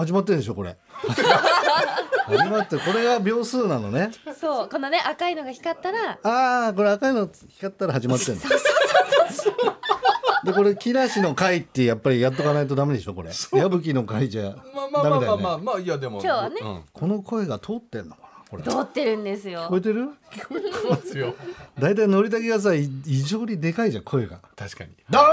[0.00, 0.76] 始まってるでしょこれ。
[2.26, 4.10] 始まってるこれが秒数なのね。
[4.38, 8.42] そうこのね赤いのが光ったらああこれ赤いの光ったら始まってるの。
[10.44, 13.30] でこれ木梨の会ってやっぱりやっとかないとダメでしょこれ。
[13.52, 15.42] 矢吹の会じゃまあまあまあダメだよね。
[15.42, 19.66] まあまあまあいやでも今日はねうんこの声が通ってんのかなこれ聞通ってるんですよ。
[19.68, 20.08] こえてる？
[20.30, 21.34] 聞こえてますよ。
[21.78, 24.38] 大体のりたけがさい異常にでかいじゃん声が。
[24.54, 24.90] 確かに。
[25.10, 25.28] どうも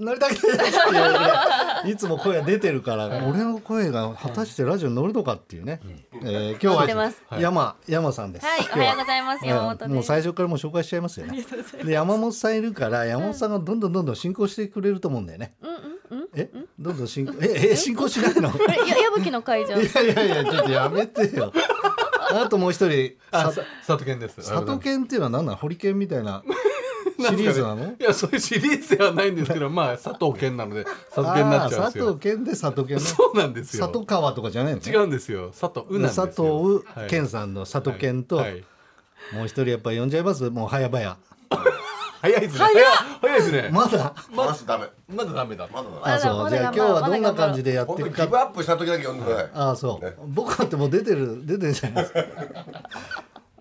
[0.00, 5.80] ーのりたけですっていいいつも声が出てるから俺の声が果たしてラジオに乗るのかっていうね、
[6.22, 7.22] えー今日乗ってます。
[7.28, 8.46] は山山さんです。
[8.46, 9.46] はいおはようございます。
[9.46, 9.88] 山本です。
[9.90, 11.44] もう最初からもう紹介しちゃいますよね。
[11.84, 15.54] で山本さんいるから山本さんがどんどんどんどん進行してくれると思うんだよね、
[16.34, 16.50] え？
[16.78, 17.32] どんどん進行？
[17.42, 18.50] ええ進行しないの？
[18.50, 19.80] これや矢吹の会じゃん。
[19.80, 21.52] いやいやいやちょっとやめてよ
[22.30, 24.36] あともう一人さあさ佐藤健です。
[24.36, 25.56] 佐藤健っていうのは何なの？
[25.58, 26.42] ホリケンみたいな。
[27.18, 27.94] シリーズなの？
[27.98, 32.06] いやそういうシリーズではないんですけど まあ佐藤健なので佐藤健になっちゃうんで佐よ。
[32.12, 33.02] 藤健で佐藤健ね。
[33.02, 33.84] そうなんですよ。
[33.86, 34.80] 佐藤川とかじゃないの？
[34.80, 35.50] 違うんですよ。
[35.58, 36.26] 佐藤うなんですよ。
[36.26, 38.42] 佐藤はい健さんの佐藤健と、も
[39.42, 40.48] う一人やっぱ呼んじゃいます？
[40.50, 41.16] もう早々
[42.20, 42.58] 早いですね。
[42.58, 42.84] 早い
[43.20, 43.70] 早いですね。
[43.72, 44.14] まだ。
[44.34, 44.86] 話ダメ。
[45.08, 45.68] まだダメだ。
[45.72, 46.36] まだだあそう。
[46.38, 49.50] まだじゃあ今日はどんな感じでやって本当いくかにギブアップした時だけ読んでください。
[49.54, 52.24] ああそう、僕だってもう出てる出てるじゃないですか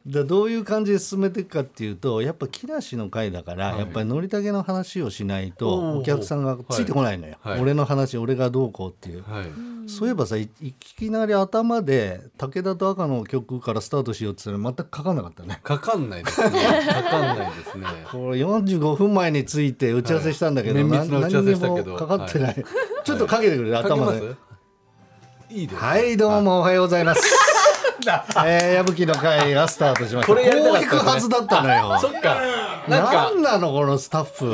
[0.08, 7.54] でどういう感じで進めていくかっていうとやっぱ木梨の会だから、やっぱりのりたけの話をしないとお客さんがついてこないのよ、はい。
[7.54, 9.46] はい俺の話俺がどうこうっていう、はい。
[9.90, 15.60] そういえばさいいきなり頭で武田と赤の曲からスタートしようって言ったら全くかかんなかったね。
[15.62, 16.50] かかんないですね。
[16.88, 17.86] かかんないですね。
[18.10, 20.88] これ45分前について打ち合わせしたんだけど、はい。
[20.88, 22.66] 何にもかかってない、
[23.04, 24.36] ちょっとかけてくれる、頭で。
[25.50, 27.47] いいですはいどうもおはようございます
[28.46, 30.34] えー、矢吹の会がスタートしました。
[30.34, 30.92] これやりたかったですね。
[30.92, 32.00] こう行くはずだったのよ。
[32.00, 32.42] そっか。
[32.88, 33.12] なんか。
[33.14, 34.54] なんなのこのスタッフ。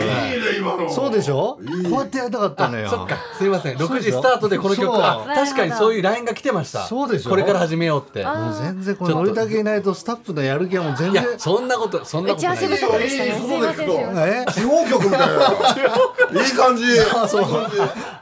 [0.94, 1.60] そうでしょ？
[1.90, 2.90] こうやってやりたかったのよ。
[2.90, 3.18] そっか。
[3.38, 3.78] すいません。
[3.78, 4.12] 6そうでしょ？
[4.12, 5.02] 時スタートでこの曲そう。
[5.02, 6.86] あ確かにそういう LINE が来てました。
[6.86, 7.30] そうでしょ？
[7.30, 8.24] これから始めようって。
[8.24, 11.24] もう全然この乗りだけいないとスタッフのやる気はもう全然。
[11.24, 12.58] いやそんなことそんな打ことない。
[12.58, 13.32] ち合わせ不足でしたね
[13.76, 14.46] すいまえ？
[14.52, 15.26] 地方局みたいな。
[16.44, 16.84] いい感じ。
[17.16, 17.42] あそう。
[17.42, 17.70] だか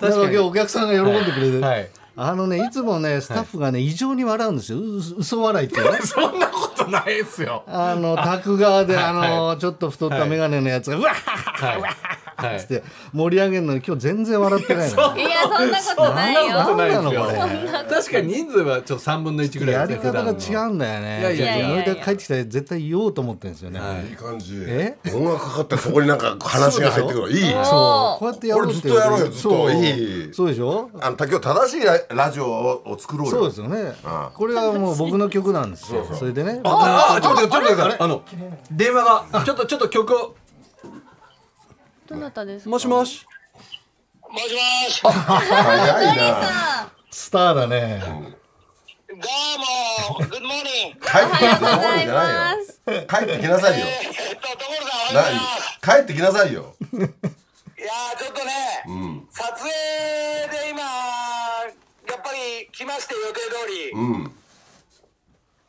[0.01, 1.89] ら今日お客さんが喜んでくれて、はい
[2.21, 2.69] あのね い。
[2.69, 4.79] つもねスタッフがね異常に笑うんですよ。
[4.79, 5.99] う嘘笑いってね。
[6.05, 7.63] そんなことないですよ。
[7.67, 11.81] あの宅側であの、はちょっと太った眼鏡のやつが、うわはい。
[11.81, 15.17] はいっつって盛り上げるのに今日全然笑ってないの。
[15.17, 16.63] いやそんなことないよ。
[16.63, 21.19] そんなことないで確かに人数はちょっと3分の1ぐらいやですねり方が違うんだよね。
[21.19, 21.69] いやいやいやいや。
[21.69, 24.09] 乗りだけ帰ってきたら絶対言おうと思ってるんですよね、はい。
[24.09, 24.63] いい感じ。
[24.67, 24.97] え？
[25.13, 27.51] 音楽かかってそこになんか話が入ってくるいい。
[27.51, 28.19] そう。
[28.19, 29.49] こうやってやろうってずっとやろうよずっと。
[29.49, 29.73] そう。
[29.73, 30.89] いいそうでしょ？
[30.99, 33.31] あの今日正しいララジオを作ろうよ。
[33.31, 33.93] そうですよね。
[34.03, 36.01] ああこれはもう僕の曲なんですよ。
[36.01, 36.17] そうそう。
[36.19, 36.61] それでね。
[36.63, 38.23] ああちょっと待ってちょっと待ってあの
[38.71, 40.35] 電話がちょっとちょっと曲を
[42.11, 42.69] どなたですか？
[42.69, 43.25] もしもし。
[44.29, 45.01] もしもし。
[45.01, 46.91] 早いな。
[47.09, 48.03] スターだね。
[48.03, 50.99] どうも、 good morning。
[50.99, 52.13] 帰ってきなさいよ。
[53.07, 53.85] 帰ってきなさいよ。
[53.87, 53.89] え
[54.33, 55.79] っと、所さん、おはようございます。
[55.81, 56.75] 何帰ってきなさいよ。
[56.91, 58.51] いやー、ちょっとね、
[58.93, 59.27] ん。
[59.31, 60.87] 撮影で今、や
[62.17, 64.35] っぱり来まして、予定通り、うん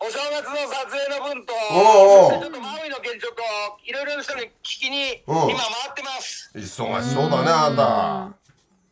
[0.03, 3.39] お正月の撮影の分と、おうおうちょっとマウイの現状と、
[3.87, 5.37] いろいろな人に聞きに、うん。
[5.47, 6.51] 今回ってます。
[6.57, 7.83] 忙しそうだねあんた。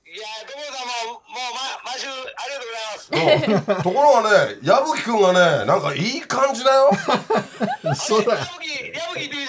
[0.06, 2.14] いやー、所さんも、もう、ま、毎週あ
[2.46, 3.82] りがとうございます。
[3.82, 6.90] ところがね矢吹くんがねなんかいい感じだよ。
[7.94, 8.36] そうだ。
[8.36, 9.48] 矢吹、矢吹 DJ、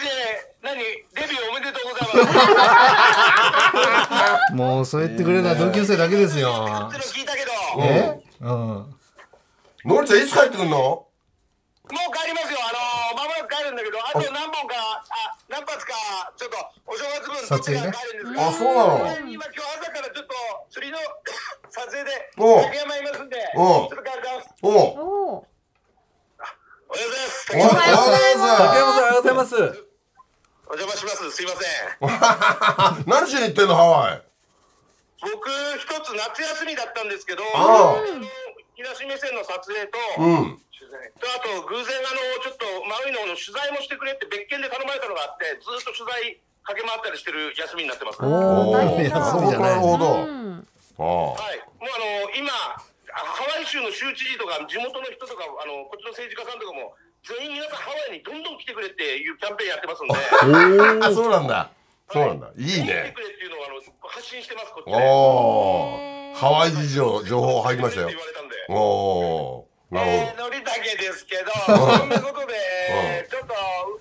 [0.63, 0.83] 何、デ
[1.16, 2.31] ビューおめでとうございま
[4.49, 4.53] す。
[4.57, 6.49] もうそう言ってくれるのは同級生だけですよ。
[6.89, 7.51] っての聞いたけど、
[7.83, 8.19] え？
[8.41, 8.95] うん。
[9.85, 11.05] のりちゃんいつ帰ってくんの？
[11.91, 12.59] もう帰りますよ。
[12.63, 14.75] あのー、まもなく帰るんだけど、あと何本か、
[15.12, 15.94] あ、何発か、
[16.38, 16.57] ちょっと
[16.88, 18.47] お正月分撮ってから帰るんですけど。
[18.47, 19.29] あそうなの。
[19.29, 20.34] 今今日朝からちょっと
[20.72, 20.97] 釣りの
[21.69, 23.63] 撮影で竹山いますんで、ちお。
[23.63, 24.50] うょっと帰ります。
[24.63, 24.69] お。
[24.69, 24.75] うお
[25.38, 25.47] お
[26.91, 28.62] おはようございます。
[28.62, 29.02] おはようござい竹ます。
[29.02, 29.56] 山さんおはようございます。
[30.72, 31.31] お邪魔します。
[31.31, 33.03] すいません。
[33.12, 34.22] 何しに行ってんのハワイ？
[35.22, 37.96] 僕一つ夏休みだったんですけど、あ
[38.76, 40.61] 東目線の撮影と、うん
[41.19, 48.22] とあと偶然あのちょっとマウイの取材もしてくれって別件で頼まれたのがあってずっと取材駆け回ったりしてる休みになってます。
[48.22, 48.29] お
[48.69, 49.75] お大変だ休みじゃない。
[49.75, 50.05] なるほど。
[51.02, 56.93] はい、もうあの今あハワイ州の州知事とか地元の人とかあのこっちの政治家さんとかも
[57.25, 60.14] 全員皆さんハワイにどんどん来てくれっていうキャンペーンやってますんで。
[61.05, 61.72] あそうなんだ。
[62.11, 62.52] そうなんだ。
[62.57, 64.93] いい来てねくれっていうのをあの発信してますこっちで。
[64.93, 68.07] おおハワイ事情情報入りましたよ。
[68.07, 68.55] 言われたんで。
[68.69, 73.52] おおえー、のりたけですけど、そんなことで、ちょっと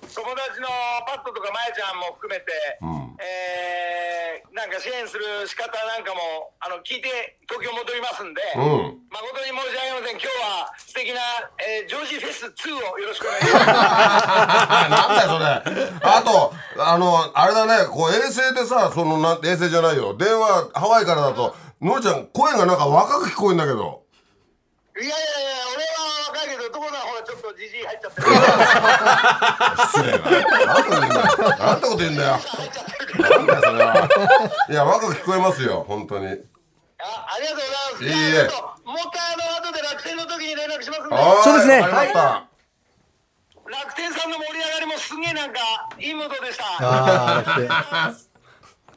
[0.07, 0.71] 友達の
[1.03, 2.47] パットとかまえちゃんも含めて、
[2.79, 3.19] ん。
[3.19, 8.63] えー、なんか支援する仕方なんかもあの聞いて東京戻りますんで、う
[8.95, 9.03] ん。
[9.11, 10.15] 誠に申し訳ありません。
[10.15, 11.19] 今日は素敵な、
[11.59, 13.67] えージョージフェス2をよろしくお願いします。
[14.87, 15.91] なんだよそれ。
[16.07, 20.15] あとあのあれだねこう衛星でさそのな衛星じゃないよ。
[20.15, 24.00] 電話ハワイからだとのりちゃん声がなんか若く聞こえんだけど
[24.91, 25.19] いやいやいや
[25.75, 28.27] 俺は若いけど所さんほらちょっとじじい入っちゃってる。
[29.87, 34.09] 失礼ななんてこと言うんだよなんてこと言うんだよ入っちゃってるからなんだよそれは。
[34.69, 36.25] いや若く聞こえますよ本当に。
[36.27, 38.03] あありがとうございます。
[38.03, 38.43] いいえ。
[38.83, 41.15] もう一回あの後で楽天の時に連絡しますんで。
[41.43, 41.79] そうですね。
[41.81, 42.45] わかりました。
[43.71, 45.59] 楽天さんの盛り上がりもすげえなんか
[45.97, 46.65] いいムードでした。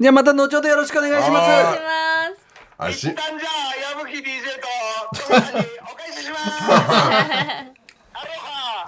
[0.00, 1.49] じゃあまた後ほどよろしくお願いします。
[1.49, 2.44] はします
[2.79, 3.05] あし。
[3.09, 4.23] 一旦じゃあ矢吹 DJ
[4.61, 7.81] と所さんにお返しします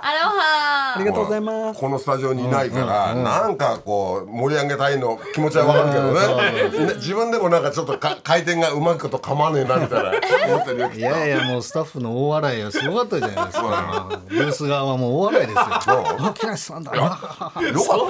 [0.06, 0.94] ハアロハ。
[0.94, 1.80] ありがとうございます。
[1.80, 10.12] このスタジオにいないから、なんかこう盛り上げたいの気持ちはわかるけどね、自分でもなんかちょっとか回転がうまいこと構わねえなみたいな
[10.46, 14.20] 思ってるいやいやもうスタッフの大笑いがすごかったじゃないですか。
[14.28, 15.64] ブース側はもう大笑いですよ。
[15.64, 16.94] あ木梨さんだ。
[16.94, 17.62] よかった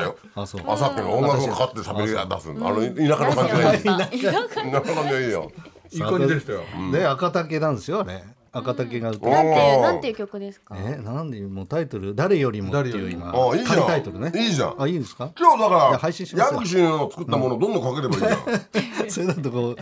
[0.03, 0.17] よ。
[0.35, 0.63] あそう。
[0.67, 5.51] あさっきの音楽がかかって喋りが出すのあの田舎の感じがいい田舎の感じがいいよ。
[5.93, 6.61] いい感じでしたよ。
[6.93, 9.31] で赤竹なんですよね赤竹が歌う。
[9.31, 10.75] なんてなんていう曲ですか？
[10.79, 12.15] えなんでもうタイトル？
[12.15, 13.77] 誰よりもっていう今あいいじゃん。
[13.77, 14.33] 仮タイトルね。
[14.35, 14.83] いいじゃん。
[14.83, 15.31] あいいですか？
[15.39, 16.55] 今日だから配信します。
[16.55, 19.11] よ矢吹氏の作ったものどんどんかければいいじゃん。
[19.11, 19.77] それだとこ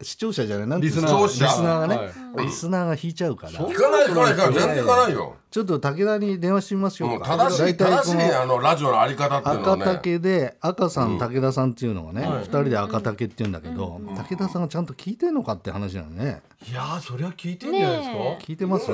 [0.00, 0.66] う視聴者じゃない？
[0.68, 2.02] なんてリスナーかリスナーがね、は
[2.42, 3.52] いリスナーが引いちゃうから。
[3.52, 4.54] 聞かない聞かない聞かない。
[4.54, 16.42] 全然聞かないよちょっと武田に電話してみましょもううか正しい大体正しいこのあのラジオのあり方っていうのは赤ね竹で赤さん武田さんっていうのがね、二人で赤竹って言うんだけど、武田さんがちゃんと聞いてんのかって話なのね。
[16.68, 18.86] いやーそりゃ聞いてんじゃないですか、ね聞いてます？
[18.86, 18.90] ち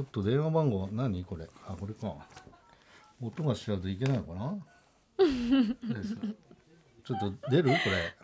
[0.00, 1.24] ょっと電話番号何？
[1.24, 1.46] これ。
[1.66, 2.14] あこれか。
[3.22, 4.56] 音がしないといけないのかな？
[7.04, 7.64] ちょっと出る？
[7.64, 8.14] これ。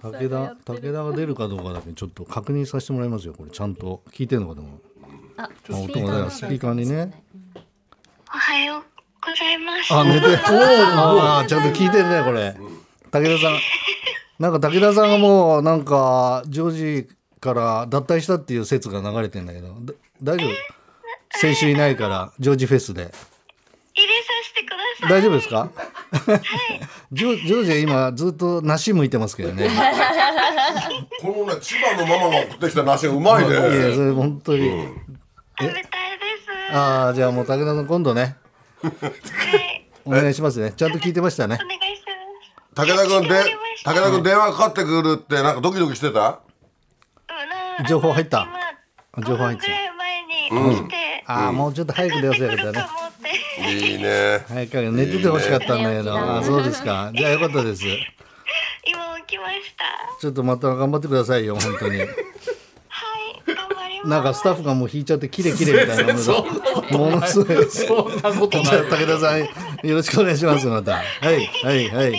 [0.00, 3.50] 武田武田が出るかどうかだけちょっと確認させてもらいますよこれ。
[3.50, 4.02] ちゃんと。
[4.10, 4.68] 聞いてんのかでも。
[4.68, 4.91] あ
[5.42, 7.12] あ音が出るスピーカーにね。
[8.28, 8.82] おはよう
[9.20, 9.92] ございます。
[9.94, 12.54] あ寝て あーちゃんと聞いてるねこれ。
[13.10, 13.58] 武田さん。
[14.38, 17.08] なんか武田さんがもうなんかジョージ
[17.40, 21.38] から脱退したっていう説が流れてんだけどだ大丈夫？
[21.38, 23.02] 先週いないからジョージフェスで。
[23.94, 25.10] 入れさせてください。
[25.10, 25.68] 大丈夫ですか？
[27.12, 29.68] ジョジョージは今ずっと梨向いてますけどね。
[31.20, 34.70] このね千葉のママが送ってきた梨がうまいいやねそれ本当に、
[35.68, 36.24] 食べたいで
[36.70, 36.76] す。
[36.76, 38.36] ああじゃあもう武田さん今度ね。
[38.82, 38.92] はい。
[40.04, 40.72] お願いしますね。
[40.72, 41.58] ちゃんと聞いてましたね。
[41.62, 42.02] お願いし
[42.74, 42.86] ます。
[42.86, 46.40] 武田君で武田君電話かかってくるってなんかドキドキしてた？
[47.78, 47.86] うん。
[47.86, 48.48] 情報入った？
[49.16, 49.90] 今情報入った？5分ぐらい
[50.50, 53.86] 前に起きて、ああもうちょっと早く出せよかったねかかってくると思って。
[53.86, 54.44] いいね。
[54.48, 56.18] 早く寝ててほしかったんだけど。
[56.18, 57.12] あーそうですか。
[57.14, 57.84] じゃあよかったです。
[58.84, 59.84] 今起きました。
[60.20, 62.00] ちょっとまた頑張ってくださいよ本当に。
[64.04, 66.12] なんかスタッフがもう引いちゃってキレキレみたいな
[66.98, 67.70] ものすごい。
[67.70, 69.40] そんなことじゃあ武田さん
[69.88, 70.36] よろしくお願い。
[70.36, 72.12] しますまたはいはいはい。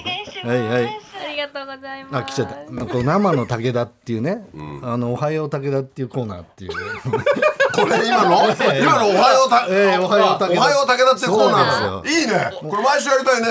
[0.45, 2.15] はいはいありがとうございます。
[2.17, 2.71] あ来ちゃった。
[2.71, 4.45] なんか生の武田っていうね、
[4.83, 6.71] あのおはよう武田っていうコーナーっていう
[7.73, 8.45] これ今の？
[8.79, 10.61] 今のおはようた、ええおはよう武田。
[10.61, 12.51] おはよう武田ってコーナーそうだいいね。
[12.69, 13.47] これ毎週やりたいね。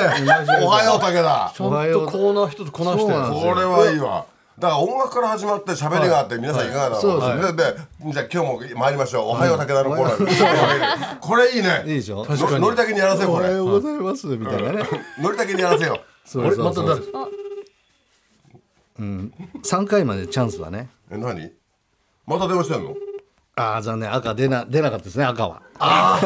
[0.64, 1.52] おはよう武田。
[1.54, 4.26] ちゃんとコーナー一つこなしてこれはいいわ
[4.58, 9.28] だから音楽から始まって喋りがあって皆さんいかがだろう、そうですででじゃあ今日も参りましょう。
[9.28, 11.18] おはよう武田のコーナー。
[11.20, 11.82] これいいね。
[11.86, 12.26] いいでしょ？
[12.26, 13.46] ののりたけにやらせよおこれ。
[13.48, 14.82] はようございますみたいなね、
[15.20, 16.86] のりたけにやらせよそうそうそう。
[16.86, 17.00] また誰
[19.62, 20.90] ？3回までチャンスはね。
[21.10, 21.50] え何？
[22.26, 22.94] また電話してんの？
[23.54, 24.12] ああ残念。
[24.12, 25.60] 赤出な出なかったですね赤は。
[25.78, 26.20] 3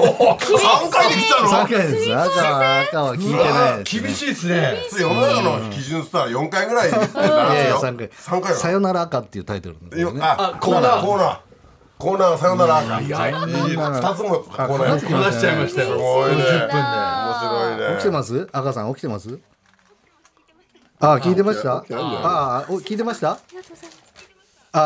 [0.90, 2.14] 回で来たの？3回です。
[2.14, 4.76] 赤は赤は聞いてないです、ね、厳しいですね。
[5.00, 5.70] 世の中の？
[5.70, 6.88] 基準したら4回ぐらい。
[6.88, 8.08] になるいやいやよ3回。
[8.08, 10.20] 3回さよなら赤っていうタイトルなんですよね。
[10.22, 11.04] あコーナー。
[11.04, 11.40] コーナー。
[11.98, 13.00] コーナーさよなら赤。
[13.00, 15.88] いい2つもコーナーしちゃいましたよ。
[15.88, 16.42] すごいね。
[16.42, 17.96] 50分で面白いね。
[17.96, 18.48] 起きてます？
[18.52, 19.40] 赤さん起きてます？
[21.00, 21.80] ああ聞いてました？
[21.80, 22.20] 起きてないんだよ。
[22.24, 23.32] ああお聞いてました？
[23.32, 23.38] あ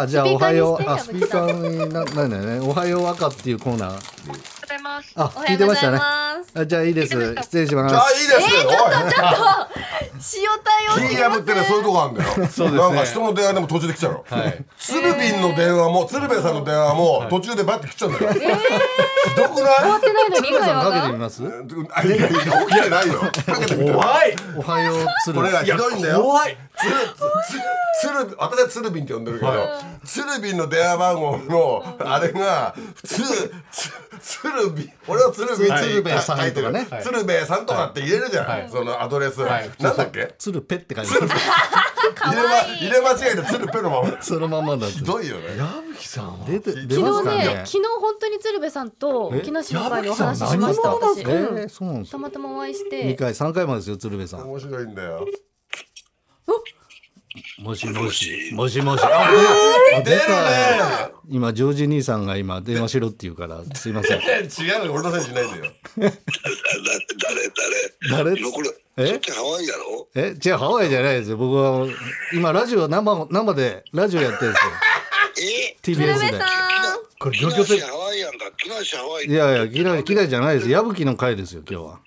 [0.06, 0.88] じゃあおはよう。
[0.88, 2.60] あスピーカカーにな なんだよね。
[2.60, 3.92] おはよう赤っていうコーナー。
[3.92, 5.12] ございます。
[5.16, 5.98] あおはようござい聞いてましたね。
[6.00, 7.34] あじゃあいいです。
[7.42, 7.92] 失礼します。
[7.92, 8.74] じゃあいいですおい。
[10.36, 12.30] 塩対応ってねそういうとこあるんだよ。
[12.72, 14.24] なんか人の電話でも途中で来ちゃうの。
[14.78, 18.32] 鶴瓶の電話も鶴瓶さんの電話も途中でバッて来ちゃうんだよ。
[18.32, 18.38] ひ
[19.36, 19.96] どくない？
[19.96, 21.42] ってないのに会か話がけてみます
[21.94, 23.20] あいやいや起きてないよ。
[23.20, 24.36] かけてみて怖い。
[24.56, 25.06] おはよう。
[25.24, 26.22] 鶴これがひどいんだよ。
[26.22, 27.60] 怖いつる
[28.00, 29.52] つる私は鶴瓶って呼んでるけど、
[30.04, 33.22] 鶴瓶の電話番号のあれが普通
[33.70, 34.90] つ鶴瓶。
[35.06, 35.76] 俺は鶴瓶。
[35.76, 36.86] 鶴瓶さんとかね。
[37.02, 40.34] 鶴瓶さんとかって言えるじゃん、そのアドレス、なんだっけ？
[40.38, 41.28] つるぺって書いてある。
[42.20, 44.22] 入れ,、ま、入れ間違えて鶴瓶のまま。
[44.22, 45.56] そのままだひどいよね。
[45.56, 54.48] 矢吹さんは出て昨日ね昨日本当に鶴瓶さんと木梨の会でお話ししました何私、たまたまお会いし2て回3回までですよ鶴瓶さん。
[54.50, 55.26] 面白いんだよ
[57.58, 58.50] もしもし。
[58.52, 59.02] もしもし。
[59.04, 59.30] あ
[60.04, 61.10] 出た。
[61.28, 64.18] 今ジョージ兄さんが今電話しろって言うからすいません。
[64.20, 64.24] 違
[64.82, 65.72] うよ俺のせいにしないでよ。
[65.96, 66.12] 誰
[68.10, 68.40] 誰誰？
[68.40, 69.20] 今これえ？
[69.32, 70.08] ハワイやろ？
[70.14, 70.34] え？
[70.44, 71.36] 違うハワイじゃないですよ。
[71.36, 71.86] 僕は
[72.32, 74.70] 今ラジオ生生でラジオやってるんですよ。
[75.72, 76.38] え？TBS で。
[77.20, 78.50] これ木漁協船梨ハワイやんか。
[78.56, 80.70] 木梨ハワイいやいや嫌い嫌いじゃないです。
[80.70, 82.00] 矢吹の回ですよ今日は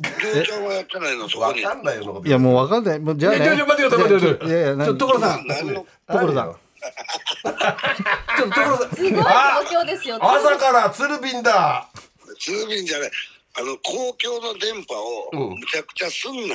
[0.00, 1.64] 漁ちゃんはやってないのそこに。
[1.64, 2.98] わかんないよいやもうわかんない。
[3.00, 3.38] もうじゃあね。
[3.38, 4.36] いやいや待ってください待って。
[4.36, 5.44] くださいいやいやちょ所さん。
[6.08, 6.56] 所さん。
[6.56, 8.90] ちょっと所さん。
[8.96, 10.18] すごい東京ですよ。
[10.20, 11.88] 朝から鶴瓶だ。
[12.38, 13.10] 通便じゃない
[13.60, 14.94] あの公共の電波
[15.36, 16.54] をむちゃくちゃすんな、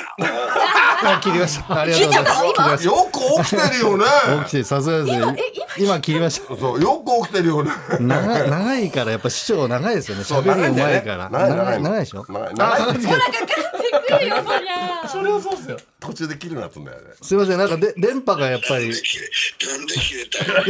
[1.04, 2.54] あ切りましたありがとうございます。
[2.54, 4.06] 切りましよく起きてるよね。
[4.06, 5.38] た起きてさすがですね
[5.80, 6.56] 今切りました。
[6.56, 7.72] そうよく起きてるよね。
[8.00, 10.24] 長い長いからやっぱ師匠長いですよね。
[10.24, 11.30] 喋るのうまいから。
[11.30, 11.82] 長い長い。
[11.82, 12.26] 長いでしょ？
[12.30, 12.96] 長い長い。
[12.96, 15.78] 来るよそりゃそれはそうですよ。
[16.00, 16.92] 途中で切るなんだよね
[17.22, 17.58] すいません。
[17.58, 18.86] なんかで電波がやっぱり。
[18.86, 20.70] なんで切れたい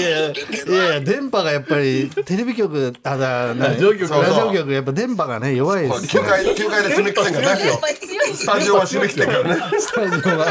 [0.00, 7.70] やいや電波がやっぱりテレビ局あだラジオ局ラジオ局やっぱ電波がね弱いです9階9階で締め切ってんからね
[8.34, 10.46] スタジオは締め切ってんからねスタジオは。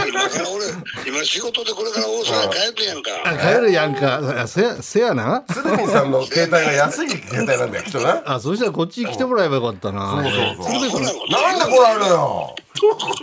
[1.08, 3.12] 今仕事でこれから大阪帰ってやんか。
[3.26, 4.42] あ帰るやんか。
[4.42, 5.44] あせやせやな。
[5.48, 8.22] 鶴瓶さんの携帯が安い携帯なんだよきっとな。
[8.26, 10.22] あそしたらこっちに来てもらえばよかったな。
[10.24, 11.30] そうそうそう。
[11.30, 12.56] なんで来ないのよ。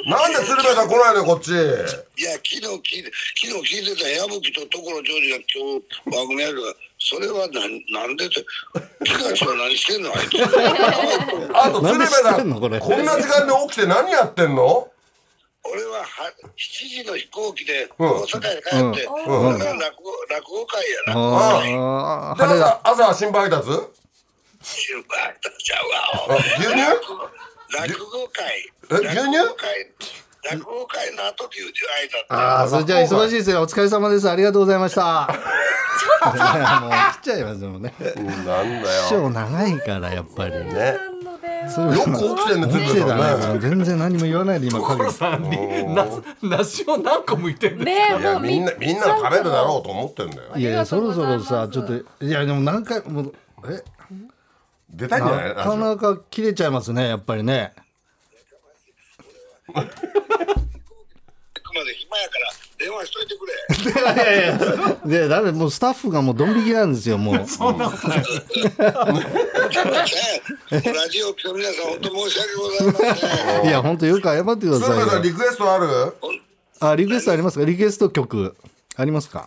[0.07, 1.51] なんで鶴瓶さん来ないのよこっち。
[1.51, 8.45] いや昨日聞いて昨日聞いてた矢吹と所ジョージが今日番組やるからそれはなんなんでって。
[9.05, 10.11] 木梨は何してんの？
[10.11, 10.43] あいつ。
[11.55, 12.61] あと鶴瓶さんてんの？
[12.61, 12.81] これ。
[12.81, 14.91] こんな時間に起きて何やってんの？
[15.65, 16.07] 俺はは
[16.57, 18.09] 7時の飛行機でうん。
[18.09, 19.47] 大阪へ帰って、うん。
[19.49, 21.21] 俺が落語落語会やな、
[21.63, 22.31] であ。
[22.33, 22.81] あ晴れだ。
[22.83, 23.67] 朝朝は心配だつ？
[24.63, 25.85] 心配ちゃう
[26.29, 26.79] あわ牛乳？
[27.71, 28.73] 落語会。
[28.91, 29.55] え牛乳？
[30.45, 34.31] 落語会の後牛乳挨拶ああそれじゃあ忙しいですよお疲れ様です。
[34.31, 36.39] ありがとうございましたちょっと
[36.83, 37.95] もう来ちゃいますよね。
[38.17, 38.45] うんなん
[38.83, 40.53] だ師よ匠長いからやっぱり。
[40.53, 40.97] ね。
[41.69, 46.07] それよく起きてんね鶴起きて瓶さんねたね全然何も言わないで今影所さんにな
[46.43, 50.43] 梨を何個むいてんでねいやもうみんなみんな食べるだろうと思ってんだよ。
[50.57, 53.33] いやいやそろそろさちょっといやでも何回も
[53.69, 53.83] え？
[54.91, 55.49] 出たいんじゃない？
[55.49, 57.73] なかなか切れちゃいますねやっぱりね
[59.75, 63.53] 行くまで暇やから電話しといてくれ。
[63.93, 64.57] いやいや
[65.05, 67.35] でだめもうスタッフがもうドン引きなんですよもう。
[67.35, 67.59] ラジオ
[71.29, 73.67] の皆さん本当申し訳ございません。
[73.67, 75.19] いや本当よく謝ってくだささいよ。
[75.19, 75.87] んリクエストある？
[76.81, 78.57] あリクエストありますかリクエスト曲。
[78.97, 79.47] ありますか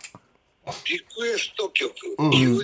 [0.88, 1.92] リクエスト曲、
[2.32, 2.62] 急に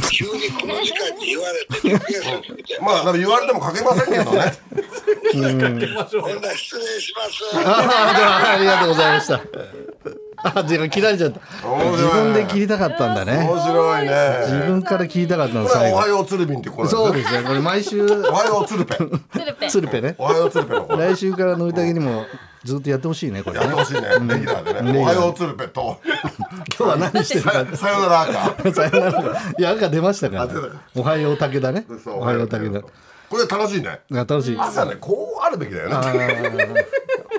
[0.00, 4.52] 急にこの時間に言われてまあ言われてもかけませんけどね。
[5.32, 5.42] ほん。
[5.42, 7.56] なら失礼します。
[7.68, 9.40] あありがとうございました。
[10.44, 11.40] あ自分切られちゃった。
[11.92, 13.46] 自分で切りたかったんだね。
[13.46, 15.96] 面白い自ね分から切りたかったのこれ最後。
[15.96, 17.42] おはよう鶴瓶ってこれそうですね。
[17.42, 18.02] これ毎週。
[18.04, 19.20] おはよう鶴瓶。
[19.30, 20.02] つるぺ鶴瓶。
[20.02, 20.74] ねおはよう鶴瓶。
[20.78, 22.24] のこれ来週からのりたけにも
[22.64, 23.66] ずっとやってほしいねこれね。
[23.66, 24.02] やってほしいね。
[24.02, 24.98] レギュラーでね。
[24.98, 26.00] おはよう鶴瓶と。
[26.04, 26.14] 今
[26.76, 27.52] 日は何してるか。
[27.52, 28.72] ささよなら赤。
[28.72, 30.46] さよならいや赤出ましたから。
[30.46, 30.60] 出た。
[30.94, 31.86] おはよう武田ね。
[32.06, 32.80] おはよう武田。
[32.80, 34.00] これ楽しいね。
[34.10, 34.56] が楽しい。
[34.58, 35.96] 朝ねこうあるべきだよね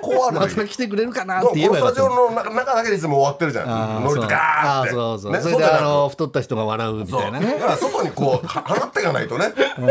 [0.04, 4.90] こうあるまた来てくれるかなって言えばこのスタジオの中中だけでいつも終わってるじゃあーんノリとガーって。
[4.90, 5.32] そうあーそうそう。
[5.32, 7.46] ねそれであの太った人が笑うみたいなね。
[7.54, 9.46] だから外にこうは放っていかないとね。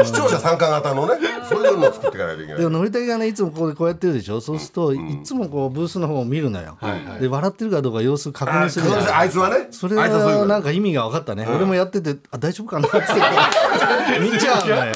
[0.05, 1.15] 視聴者参加型のね
[1.49, 2.61] そういうのを作っていかないといけない。
[2.61, 4.39] でものりたけがねいつもここでこうやってるでしょ？
[4.41, 6.77] そうするといつもこうブースの方を見るのよ。
[7.19, 9.07] で笑ってるかどうか様子確認するじゃん。
[9.09, 9.67] ああいつはね。
[9.71, 10.45] それあいつはそういうはの。
[10.47, 12.97] なんか意味が分かったね、俺もやっててあ大丈夫かなって
[14.19, 14.93] 見ちゃうんだよ。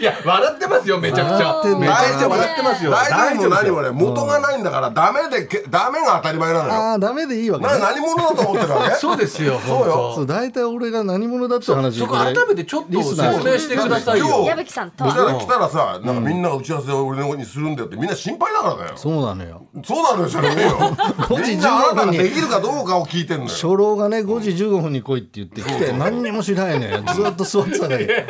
[0.00, 1.54] いや笑ってますよめちゃくちゃ。
[1.54, 2.90] 笑ってんのかなめちゃくちゃ笑ってますよ。
[2.90, 3.48] 大丈夫。
[3.48, 6.72] も何もねね元がないんだからダメでけダメが当たり前なのよ。
[6.74, 8.94] ああダメでいいわけなね何者だと思ってるわけ？
[8.96, 10.12] そうですよそうよ。
[10.16, 18.92] そう大体俺が何者だって話そこ改めてちょっと説明してください今よ日矢吹さんとそしたはら来たらさなんかみんなが打ち合わせを俺の方にするんだよってみんな心配だからだよ。
[18.96, 19.62] そうなのよ。
[19.84, 20.96] そうなのよじゃねえよ。
[21.28, 23.50] 時みんなあなた15分にができるかどうかを聞いてんのよ。
[23.50, 27.02] 初老がね5時15分に来いって言って来て何にもしないのよ。
[27.14, 28.26] ずっと座ってただけ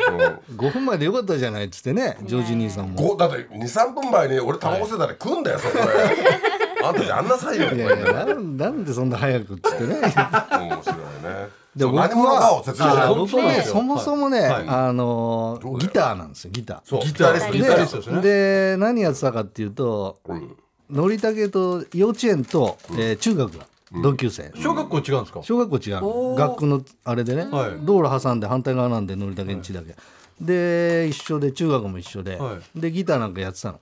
[0.55, 3.15] 5分前でよかったじゃないっつってねジョージ兄さんも。
[3.17, 5.83] だって23分前に俺タバコ捨てたら食うんだよそこで
[6.83, 9.95] あんたやんなさいよいやいやなんなんでそんな早くっつってね。
[9.95, 11.49] 面白いね。
[11.75, 14.65] でそう何者かを説明してあよ僕ねそもそもね、はい。
[14.67, 16.79] あのーギターなんですよギター。
[16.85, 17.53] そうギタースト。
[17.53, 17.97] ギタリスト。
[17.97, 18.21] ですね。
[18.21, 20.55] で何やってたかっていうとうん。
[20.91, 23.65] のりたけと幼稚園と、えー中学が
[24.03, 25.39] 同級生、小学校違うんですか？
[25.43, 27.71] 小学校違う学区のあれでね、はい。
[27.81, 29.95] 道路挟んで反対側なんでのりたけんちだけ、
[30.41, 33.79] で一緒で中学も一緒で、はでギターなんかやってたの、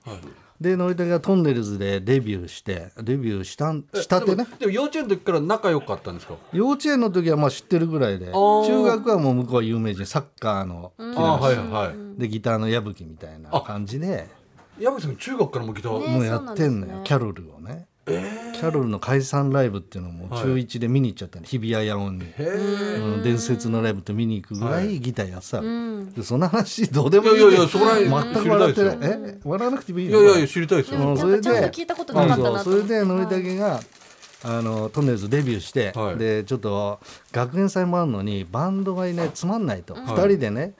[0.64, 4.44] でのりたけがトンネルズでデビューしてデビューしたんしたってね。
[4.44, 6.34] でもでも幼稚園の時から仲良かったんですか？
[6.52, 8.66] 幼稚園の時はまあ知ってるぐらいでー。
[8.66, 14.28] 中学はもう向こうは有名人サッカーのああはいはいでギターの矢吹みたいな感じで。
[14.76, 27.38] 山口さん中学からもギター、ねもうやってんのよ、キャロルをね、キャロルの解散ライブっていうのも中1で見に行っちゃったの、日比谷野音に、うん伝説のライブって見に行くぐらいギターやってたの、でその話どうでもいい。
[27.38, 28.98] いやいやいやそこら辺全く笑ってない。
[29.00, 29.38] え？
[29.44, 31.14] 笑わなくてもいいいよやいやいや知りたいですよ、うん。
[31.14, 33.80] なんかちゃんと聞いたことなかったなそれでのりたけが
[34.42, 36.18] あのトンネルズデビューして、はい。
[36.18, 37.00] でちょっと
[37.32, 40.74] 学園祭もあるのにバンドがいないつまんないと、二人でね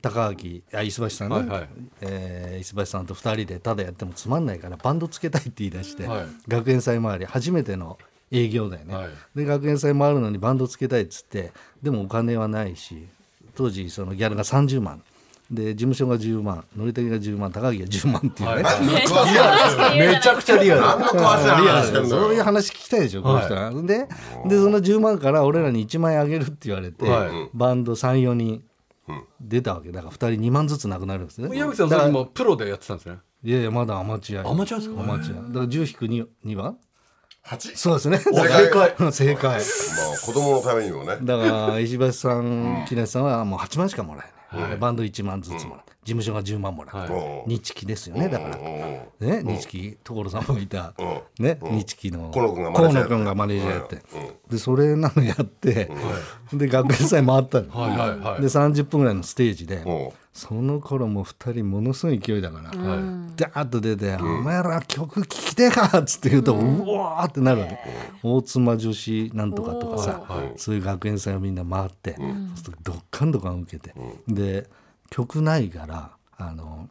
[0.00, 1.68] 高垣あ石橋さんね、はいはい。
[2.00, 6.26] えー石橋さんと二人でただやってもつまんないからバンドつけたいって言い出して、はい。
[6.48, 7.98] 学園祭周り初めての
[8.30, 9.08] 営業だよね、はい。
[9.34, 13.06] で学園祭回るのにバンドつけたいっつってでもお金はないし
[13.54, 15.02] 当時そのギャラが30万。
[15.50, 19.98] で事務所が10万のりたけが10万高木が10万っていうね、はい。
[19.98, 20.82] めちゃくちゃリアル。
[22.08, 24.08] そういうよ話聞きたいでしょこの人は、で
[24.46, 27.50] でその10万から俺らに1万円あげるって言われて、はい。
[27.52, 28.64] バンド34人
[29.40, 29.90] 出たわけ。
[29.92, 31.56] だから2人2万ずつなくなるんですね。
[31.56, 33.18] 山口さんそれもプロでやってたんですね。
[33.44, 35.00] いやいやまだアマチュアアマチュアですか？
[35.00, 35.42] アマチュア。
[35.48, 36.76] だから10引く 2, 2番
[37.42, 37.76] 八？
[37.76, 38.18] そうですね。
[38.22, 38.94] 正解。
[39.12, 39.50] 正解。
[39.50, 39.60] まあ
[40.24, 41.18] 子供のためにもね。
[41.22, 44.32] だから石橋さん木梨さんはもう8万しかもらえない、
[44.78, 47.50] バンド1万ずつもらって、事務所が10万もらって、はい。
[47.50, 48.64] 日記ですよねだから、うん
[49.44, 52.30] ね、日記所さんもいた、うんね、日記の。
[52.30, 52.48] 河
[52.92, 53.96] 野君がマネージャーやって。
[53.96, 55.90] 河野君がマネージャーやって、でそれなのやって、
[56.52, 67.78] で学園祭回ったの、はいはいはいで30分ぐらいのステージで、うんその頃もう2人ものすごい勢いだから、ダーッと出て「お前ら曲聴きてえか!」っつって言うと、うわーってなるわけ、
[68.22, 70.22] 大妻女子なんとかとかさ、
[70.56, 73.94] そういう学園祭をみんな回って、そうするとどっかんどっかん受けて、
[74.26, 74.41] で
[75.10, 76.88] 曲ないからあの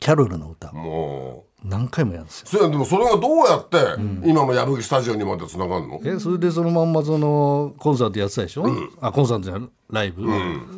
[0.00, 2.46] キャロルの歌をも何回もやるんですよ。
[2.46, 3.76] うそれでもそれがどうやって
[4.24, 6.00] 今の矢吹スタジオにまでつながるの？
[6.04, 8.66] えそれでそのまんまそのコンサートやってたでしょ、
[9.00, 10.22] あコンサートじゃないライブ、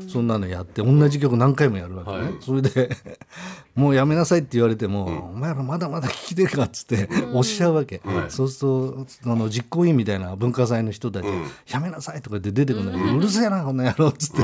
[0.09, 2.97] そんなのやって同じ曲何回もやるわけね、それで
[3.75, 11.27] もうやめなさいって言われても、お前らまだまだ聴きてるかっつっておっしゃるわけ、そうするとあの実行委員みたいな文化祭の人たち、
[11.73, 14.43] やめなさいとかって出てくるんだけど、うるせえなこの野郎っつって、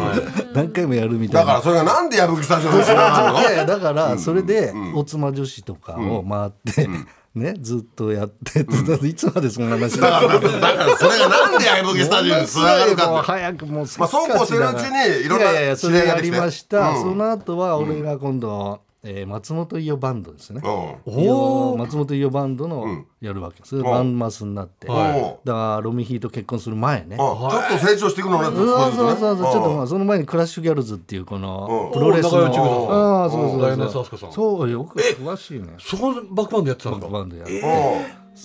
[0.53, 1.47] 何回もやるみたいな。
[1.47, 3.41] だからそれがなんで矢吹スタジオにつながるの？
[3.41, 6.89] いやいやだからそれで大妻女子とかを回って、
[7.37, 8.73] ねずっとやってって、
[9.07, 10.11] いつまでそんな話だ？
[10.11, 13.27] からだからそれがなんで矢吹スタジオにつながるもうかって。
[13.27, 17.01] 早くもうまあそうこうしてるうちにいろんないやいやそれやりました、うん。
[17.03, 31.93] その後は俺が今度、えー松本伊代バンドですね、うん伊代松本伊代バンドのやるわけそれでバンマスになって、はいだからロミヒーと結婚する前ね、あちょっと成長していくのねそうそうそうそう、ちょっとまああその前にクラッシュギャルズっていうこのうん。
[31.93, 32.45] プロレスの、
[32.93, 34.33] ああそうそうそう。
[34.33, 35.75] そうよく詳しいね。
[35.79, 37.09] そこバックバンドやってたんだ。
[37.09, 37.61] バンドやる、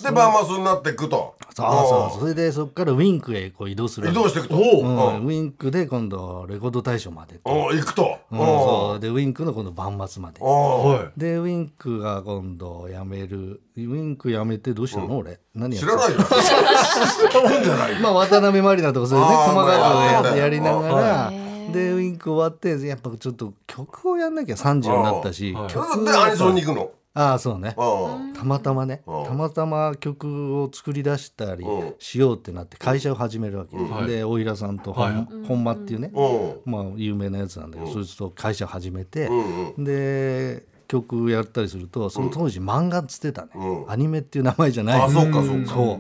[0.04, 1.36] でバーマスになっていくと。
[1.54, 4.56] そうそうそれでそこからウィンクへこう移動する移動していくと。
[4.56, 4.62] うん。
[4.62, 5.25] うん。
[5.25, 7.54] ウィンクで今度レコード大賞までってう。
[7.54, 8.17] ん行くと。
[8.32, 8.99] うんそう。
[9.01, 10.39] でウィンクの今度万末まで。
[10.39, 13.62] はでウィンクが今度辞める。
[13.75, 15.39] ウィンク辞めてどうしたの、俺。
[15.54, 16.19] 何やって知らないよ。
[16.23, 19.80] 知らんじゃないまあ渡辺満里奈とかそれねあー細かく
[20.23, 20.95] まあややりながら。
[20.95, 21.32] は
[21.73, 26.91] でウィンク終わってやっぱちょっと曲をやんなきゃ30になったしはい曲でアニソンに行くの？
[27.13, 27.76] ああそうね。
[27.78, 28.34] うん。
[28.34, 29.02] たまたまね。
[29.06, 29.26] うん。
[29.26, 31.95] たまたま曲を作り出したりうん。
[32.00, 34.08] しようってなって会社を始めるわけ、はい。
[34.08, 35.13] で大平さんとはい。
[35.13, 36.71] 本,、本間っていうね、うん。
[36.71, 43.91] まあ有名なやつなんだけど、そいつと会社始めて、うんで曲やったりするとその当時漫画っつってたね、うん。
[43.91, 45.02] アニメっていう名前じゃない。
[45.02, 45.69] あそうかそうか。
[45.69, 46.00] そ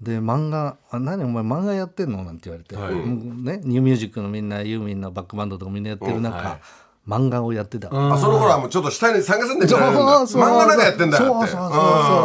[0.00, 0.04] う。
[0.04, 6.60] で漫画「あ何お前漫画やってんの?」なんて言われて、ね、ニューミュージックのみんなユーミンのバックバンドとかみんなやってる中、はい
[7.06, 11.50] 漫画をやってた、あその頃はもうちょっと下に下げすんでみたいな漫画なんかやってんだよって。
[11.50, 11.76] そうそうそ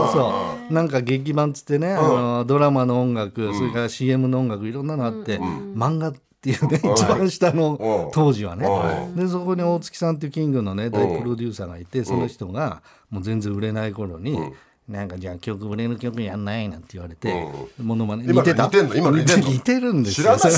[0.09, 0.33] うそ
[0.69, 8.67] うなんか劇版っつってね、あのドラマの音楽、それから CM の音楽いろんなのあって、漫画っていうね、一番下の当時はね、
[9.15, 14.37] でそこに大月さんっていうキングのね大プロデューサーがいて、その人がもう全然売れない頃に、
[14.87, 17.33] なんかじゃあ曲俺の曲やんないなんて言われて、
[17.77, 18.65] モノマネ似てた？
[18.65, 18.95] 似てんの？
[18.95, 20.51] 今の似てんの似てるんです知らない。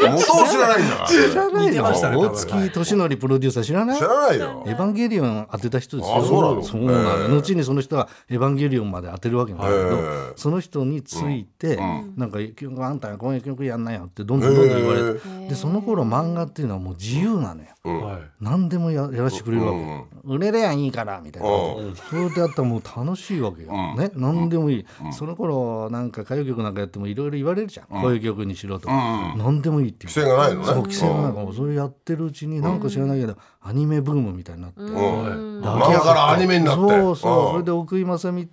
[0.00, 3.98] 元を知らないんだ知らない似てましたねの大月俊則プロデューサー知らない？
[3.98, 4.64] 知らないよ。
[4.66, 6.16] エヴァンゲリオン当てた人ですよ。
[6.16, 6.62] あそうなの？
[6.62, 11.76] そうなの後にその人はエヴァンゲリオンまで当てるわけなんだけどその人について、
[12.16, 15.48] なんか曲あんたこういう曲やんなよってどんどんどんどん言われて。
[15.48, 18.22] でその頃漫画っていうのはもう自由なのよ、はい。
[18.40, 30.12] 何でもややらせてくれるわけ、売れりゃいいからみたいな、それでやったらもう楽しいわけよ、ね何でもいい、その頃なんか歌謡曲なんかやってもいろいろ言われるじゃん、こういう曲にしろとか、何でもいいっていう。
[30.12, 30.66] 規制がないのね。
[30.66, 31.32] そう規制がない。
[31.32, 35.60] からそれやってるうちになんか知らないけど、アニメブームみたいになって、うん。
[35.62, 36.80] 漫画からアニメになって。
[36.80, 37.52] そうそう、うん。
[37.52, 38.48] それで奥井正美っ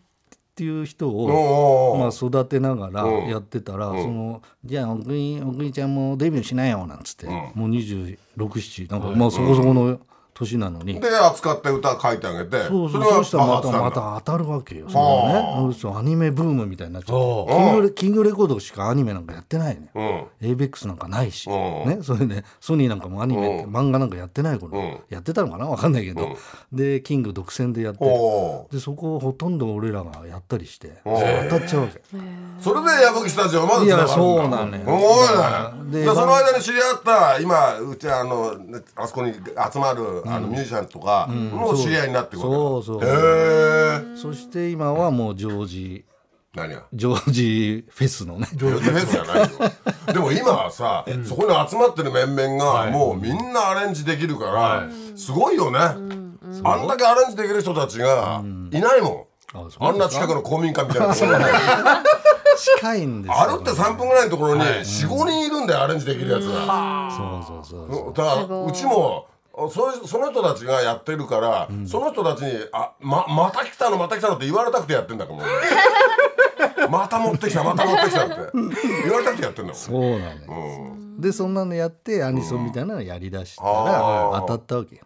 [0.55, 3.27] ていう人を、まあ、育てながらうん。
[3.27, 9.99] やってたら、そのじゃあ奥井奥井ちゃんもデビューしなよなんつって、もう267なんか、まあそこそこの
[10.35, 10.99] 年なのに。
[10.99, 12.67] で扱って歌書いてあげて。
[12.67, 15.73] そうそうそうしたらまたまた当たるわけよそれがね。
[15.73, 17.53] そうアニメブームみたいになっちゃおって。
[17.53, 20.27] キングレキングレコードしかアニメなんかやってないのよ。
[20.41, 20.47] うん。
[20.47, 21.53] エイベックスなんかないし、う
[21.87, 21.89] ん。
[21.89, 24.99] ね、それでソニーなんかもアニメ漫画なんかやってない頃、うん。
[25.09, 26.35] やってたのかなわかんないけど、
[26.71, 27.99] でキング独占でやって。
[28.01, 31.17] おでそこをほとんど俺らがやったりしてお
[31.49, 32.01] 当たっちゃうわけ。
[32.59, 34.57] それで矢吹スタジオまでいや繋がるんだ。
[34.57, 34.83] そうなのよ。
[34.83, 38.55] すごいでその間に知り合った今うちあの
[38.95, 43.07] あそこに集まるあのミュージシャンとかの知り合いになってくるそうそうへ
[44.13, 46.05] えそして今はもうジョージ。
[46.55, 46.83] 何が？
[46.93, 48.47] ジョージフェスのね。
[48.53, 49.47] ジョージフェスじゃないよ。
[50.13, 56.37] でも今はさ、そこに集まってる面々がもうみんなアレンジできるから、すごいよね、あん
[56.87, 61.43] だけアレンジできる人たちがいないもん、あそうあんな近くの公民館みたいなところに。
[62.79, 67.11] 近いんですよ歩って3分ぐらいのところに45人いるんだよアレンジできるやつが。
[67.11, 68.13] そうそうそうそう。
[68.13, 69.27] だからうちも
[69.71, 75.33] そその人たちがやってるから、その人たちに「あままた来たのまた来たの」って言われたくてやってんだか
[76.77, 78.35] ら また持ってきたまた持ってきたって。
[79.03, 85.03] 言われたくてやってんだもんそうなのよ、でそんなのやってアニソンみたいなのやりだしたら当たったわけよ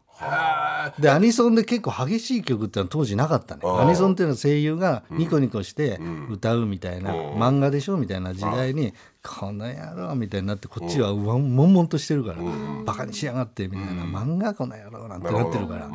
[0.99, 3.61] でアニソンで結構激しい曲ってのは当時なかったね。
[3.63, 11.55] アニソンっていうのは声優がニコニコして歌うみたいな、漫画でしょみたいな時代に「この野郎」みたいになってこっちはうわん。
[11.55, 12.37] 悶々としてるから
[12.85, 15.87] 「バカにしやがって」みたいな「漫画この野郎」なんてなってるから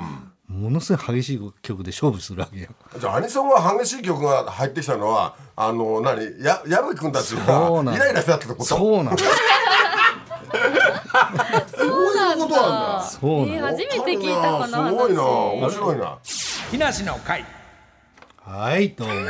[0.47, 2.69] ものすごい激しい曲で勝負するわけよ。
[2.99, 6.43] じゃあアニソンが激しい曲が入ってきたのはあの何？
[6.43, 8.65] や矢吹君たちがイライラしてたってこと？
[8.65, 9.29] そうなのそう
[12.35, 12.70] いうことなん
[13.01, 13.03] だ。
[13.03, 14.88] そうなのえー初めて聞いたこの話。
[14.90, 15.23] すごいな。
[15.25, 16.18] 面白いな。
[16.70, 17.44] 木梨の会
[18.46, 19.14] はいどうも。
[19.14, 19.24] 全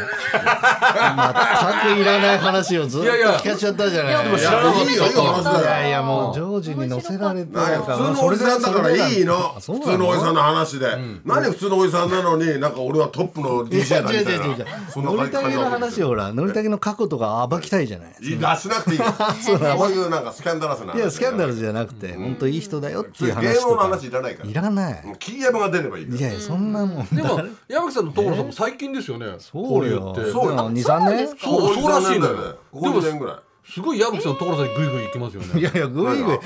[1.95, 3.37] くいらない話をずっといやいや。
[3.37, 4.13] 聞かしちゃったじゃない。
[4.13, 7.57] いやいやいやいやもうジョージに乗せられて。
[7.57, 9.55] 普通のおじさんだからいいの。
[9.55, 10.89] 普通のおじさんの話で。
[11.25, 14.49] 何普通のおじさんなのになんか俺はトップのいや DJ だみ違うたい違う違う。
[14.49, 18.99] 違うなそんなのりたけの話をほらのりたけの過去とか暴きたいじゃないいい出しなくていい
[19.41, 19.59] そう
[19.93, 23.83] いうなんかスキャンダラスないやスキャンダルじゃなくて本当いい人だよっていう芸能の話とか。
[23.85, 24.51] 話いらないから。
[24.51, 25.17] いらない。
[25.21, 30.13] キーヤマが出ればいいいやいやそんなもんでも山木さんの所さんも最近ですよねそうよ。
[30.13, 30.33] 交流って。
[30.33, 30.71] そうよ。
[30.71, 31.29] 23年？
[31.29, 32.41] そうそうらしいんだよね。
[32.73, 33.37] ここ2年ぐらい。
[33.67, 35.59] すごい矢吹さんの所さんにグイグイ行きますよね。
[35.59, 36.39] いやいやぐいぐい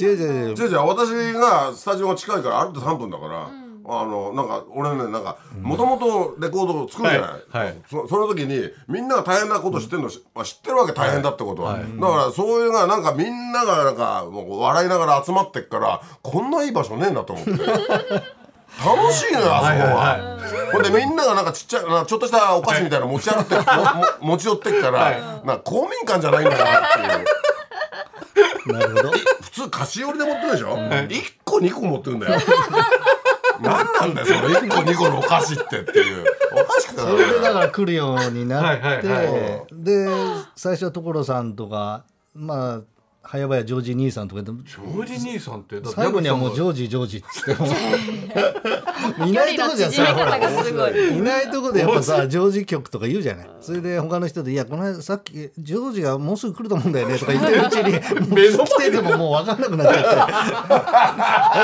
[0.00, 0.54] 違う違う違う。
[0.56, 3.48] じゃあじゃあ私がスタジオが近いから歩いて3分だから、
[3.86, 7.82] あのなんか俺ねなんかもともとレコードを作るじゃない、はいはい。
[7.88, 17.52] そその時にみんなが大変なこと知ってるの、まあ知ってるわけ大変だってことは、だからそういうがなんかみんながなんかもう笑いながら集まってっからこんないい場所ねえなと思って。
[18.78, 20.34] 楽しいのよあそこは。
[20.72, 23.66] ほんでみんながなんかちっちゃいなちょっとしたお菓子みたいなの持ち歩ってもも
[24.20, 28.72] 持ち寄ってっから、な公民館じゃないんだなっていう。
[28.72, 29.10] なるほど。
[29.42, 32.40] 普通菓子折りで持ってるでしょ、一個二個持ってるんだよ。
[33.60, 36.24] 何なんだよその一個二個のお菓子ってっていう。
[36.52, 40.08] おかしくてそれでだから来るようになっはいはいてで
[40.56, 42.80] 最初は所さんとかまあ
[43.26, 47.68] 早々ジョージ兄さんとかでジョージ兄さんって最後にはもうジョョージジョージっつっても。
[49.26, 51.18] いないとこじゃさい。
[51.18, 53.48] いないとこでやっぱさジョージ曲とか言うじゃない。
[53.60, 57.92] それで他の人で「いやこの間さっきジョージがもうすぐ来ると思うんだよね」とか言ってるうちに
[58.64, 60.24] 来ててももう分かんなくなっちゃ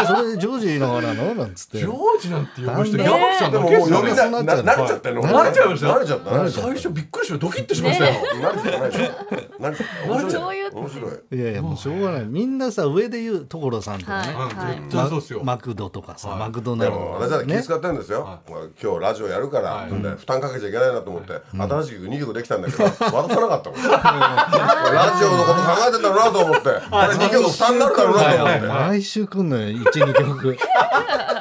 [0.00, 1.78] って「えそれでジョージのなの?」なんつって。
[1.78, 12.24] ジョージなんて呼ぶ人なんで山木さんでもだけです呼ちゃったよね慣れちゃいました慣れちゃった最初びっくりしてドキッとしましたよた慣れちゃった面白いそういう面白いいやいやもうしょうがない。
[12.24, 15.44] みんなさ上で言う所さんとかね、はい。
[15.44, 18.40] マクドとかさ、マクドナでルドも私は気遣ってるんですよ、
[18.82, 19.86] 今日ラジオやるから、
[20.16, 23.80] 負担かけちゃいけないなと思って、新しい曲2曲できたんだけど 渡さなかったもん。
[23.82, 28.66] ラジオのこと考えてんだろうなと思って これ2曲負担になるだろうなと思って。
[28.66, 30.58] 毎週来んのよ12曲。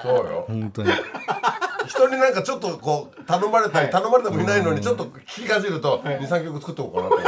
[0.04, 0.46] そうよ。
[0.48, 0.90] 本当に。
[1.88, 7.26] 人になんかちょっとこう頼まれたり頼まれてもいないのにちょっと聞きかじると23曲作っておこうかなって。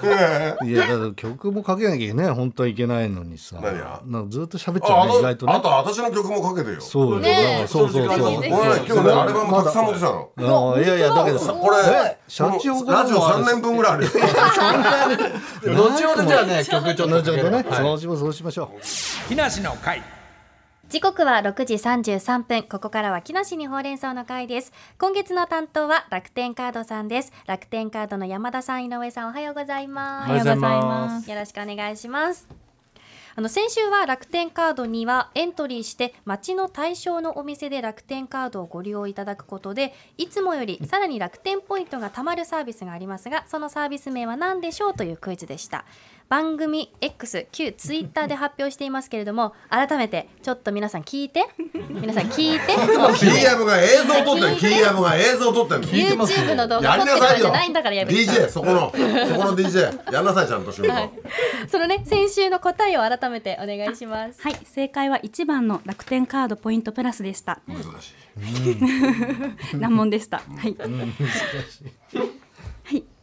[0.64, 3.56] いやだから曲もかけなきゃいけない本当はいけないのにさ。
[3.60, 5.52] 何がなんかずっと喋っちゃあうね意外とね。
[5.52, 6.80] あとあと私の曲もかけてよ。
[6.80, 7.66] そうねえ。
[7.66, 8.18] そうそうそう。
[8.18, 10.28] ぜひぜひ俺ね今日ねアルバムたくさん持ってきたの。
[10.72, 11.24] ああいやいやだ。
[11.24, 14.10] けどこれえシャチホコラジオ3年分ぐらいあるよ。
[15.74, 17.64] 後ほどじゃあね曲ちょっとかける後ほどね、はい。
[17.84, 19.28] そうしまそうしましょう。
[19.28, 20.02] 木梨の会
[20.90, 22.62] 時刻は6時33分。
[22.64, 24.72] ここからは木梨にほうれん草の会です。
[24.98, 27.32] 今月の担当は楽天カードさんです。
[27.46, 30.30] 楽天カードの山田さん井上さんおはようございます。
[30.30, 31.30] おはようございます。
[31.30, 32.48] よろしくお願いします。
[33.36, 45.84] あの先週は楽天カードにはエントリーして町の対象のお店で楽天カードをご利用いただくことでいつもよりさらに楽天ポイントが貯まるサービスがありますがそのサービス名は何でしょうというクイズでした
[46.30, 51.44] 番組 X 旧ツイッターで発表していますけれども 改めてちょっと皆さん聞いて
[51.90, 52.66] 皆さん聞いて
[53.18, 54.56] キーヤブが映像撮ってる。
[54.56, 55.86] キーが映像撮ってるの。
[55.88, 60.92] YouTube の動画撮ってるじゃないんだからやめて DJ そこのそこの DJ やんなさいちゃんと仕事。
[61.68, 67.58] そのね先週の答えを改めてお願いしますはい、正解は1番の楽天カードポイントプラスでした。
[67.66, 68.14] 難し
[69.72, 69.76] い。
[69.76, 70.38] 難問でした。
[70.38, 70.76] はい。
[70.78, 72.49] はい。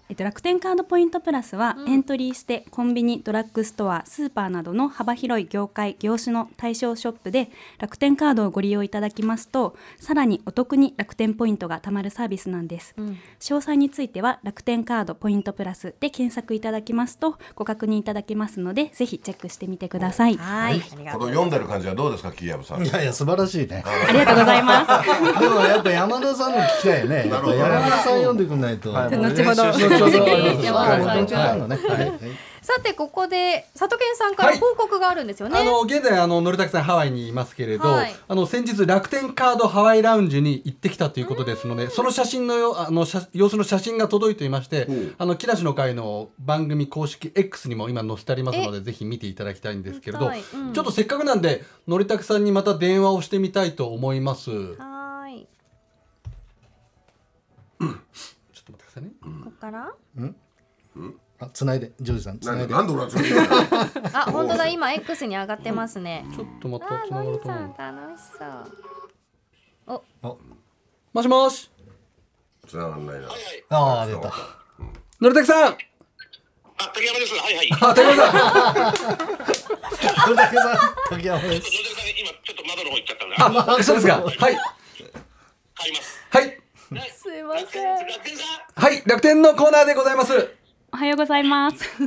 [0.09, 12.95] えっと、楽天カードポイントプラスは、エントリーしてコンビニドラッグストアスーパーなどの幅広い業界業種の対象ショップで楽天カードをご利用いただきますとさらにお得に楽天ポイントが貯まるサービスなんです、
[13.41, 20.37] 詳細については楽天カードポイントプラスで検索いただきますとご確認いただけますのでぜひチェックしてみてください。
[20.37, 20.75] はい。
[20.75, 22.85] ありがことの読んでる感じはどうですかキーヤブさん？
[22.85, 23.83] いやいや素晴らしいね。
[23.85, 25.41] ありがとうございます。
[25.41, 29.17] でもやっぱ山田さんの聞きたいよね山田さん読んでくんないと、はい。
[29.17, 29.96] 後ほど
[32.61, 37.31] さてここで佐藤健さんから報告があるんですよね、あの現在あののりたくさんハワイにい。
[37.31, 38.15] ますけれど、はい。
[38.27, 41.23] あの先日楽天カードハワイラウンジに行ってきたとい。
[41.23, 44.35] うことですので、その写真のよあの写様子の写真が届い。
[44.35, 44.49] てい。
[44.49, 49.35] まして、あの木梨の会の番組公式 X にも今載せてありますのでぜひ見てい。
[49.35, 49.75] ただきたい。
[49.75, 53.75] んですけれど、うんちょっとせっかくなんでのりたくさんにまた電話をしてみたい。
[53.75, 54.17] と思い。
[54.19, 54.51] ます。
[54.51, 55.47] はーい
[59.57, 59.91] から？
[61.39, 63.25] あ繋いでジョージさん繋ないんででなんで俺はそれ
[64.11, 66.25] あ本当だ今 X に上がってますね。
[66.35, 67.63] ちょっとまたあつながると思う。
[67.63, 68.45] ん楽しそ
[69.95, 70.37] う。
[71.13, 71.69] もしもし。
[72.67, 73.27] 繋がんないな。
[73.69, 74.33] ああ出た。
[75.21, 75.73] のりたくさん。
[75.73, 75.77] あ、
[76.93, 77.33] 竹山です。
[77.35, 77.69] はいはい。
[77.71, 78.93] あ竹山さん。
[78.93, 80.77] これだけさん。
[81.11, 81.71] 竹山です。
[81.71, 83.35] さん、今ちょっと窓の方行っちゃったんで。
[83.79, 84.21] あそうですか。
[84.21, 84.35] はい。
[84.37, 84.49] 買
[85.89, 86.16] います。
[86.89, 87.85] はいすいま楽せん。
[87.87, 90.55] はい楽天のコーナーでございます。
[90.93, 91.83] おはようございます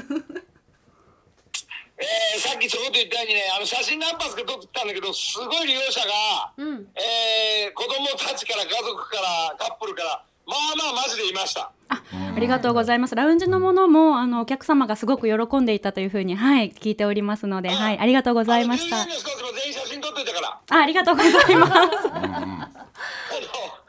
[2.01, 11.71] えー、さっきちょこっと言ったようにね、あの写真何発か撮ってたんだけど、すごい利用者が、うんえー、子供たちから家族からカップルから、まあまあマジでいました。
[11.91, 12.03] あ
[12.35, 13.15] ありがとうございます。
[13.15, 19.03] ラウンジのものもあのお客様がすごく喜んでいたというふうにはい聞いておりますので、はいありがとうございました。
[19.03, 21.73] あの従業員の人たちも全員写真撮っといたから、あありがとうございます。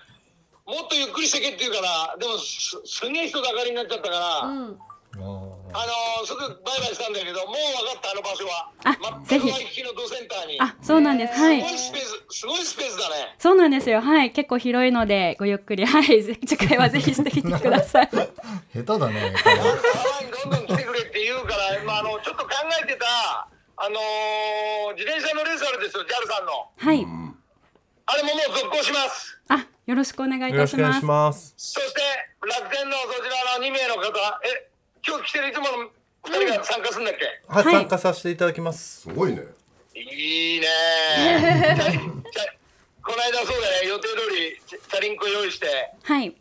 [0.71, 4.79] もっとゆっくりしてけって言うから、でもすすげえ人だかりになっちゃったから、うん
[5.73, 5.85] あ
[6.19, 8.71] のすぐバイバイしたんだけど、もう分かった、あの場所は。
[8.83, 10.57] あぜひ全くワイキキのドセンターに。
[10.59, 11.39] あそうなんです。
[11.39, 13.35] はいすごいスペース、すごいスペースだね。
[13.37, 14.01] そうなんですよ。
[14.01, 18.09] はい結構広いのでごゆっくりはい次回はぜひしてみてください。
[18.11, 18.27] 下
[18.73, 22.49] 手だねハワイにどんどん来てくれって言うから、まあ、あのちょっと考
[22.81, 23.05] えてた、
[23.77, 26.51] あのー自転車のレースあるんですよ、JAL さんの。
[26.77, 27.05] はい
[28.07, 29.39] あれももう続行します。
[29.53, 31.39] あよろしくお願いいよろしくお願いたします。
[31.39, 32.01] しますそして、
[32.41, 34.09] 楽天のそちらの2名の方、
[34.45, 34.69] え、
[35.05, 35.71] 今日来てるいつもの
[36.23, 37.75] 2人が参加するんだっけ、はい、はい。
[37.75, 39.01] 参加させていただきます。
[39.01, 39.43] すごいね。
[39.93, 40.67] いいね
[43.03, 45.67] この間そうだね、予定通りチャリンコ用意して、
[46.03, 46.27] はい。
[46.27, 46.33] い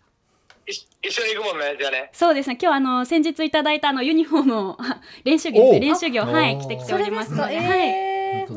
[1.03, 2.11] 一緒に行くもんね、じゃあね。
[2.13, 2.59] そうですね。
[2.61, 7.89] 今日あの先日いただいたあのユニフォームをあ 練習着ですおね練習着をはいお着てきてそおりますすので、はい。
[7.89, 8.10] えー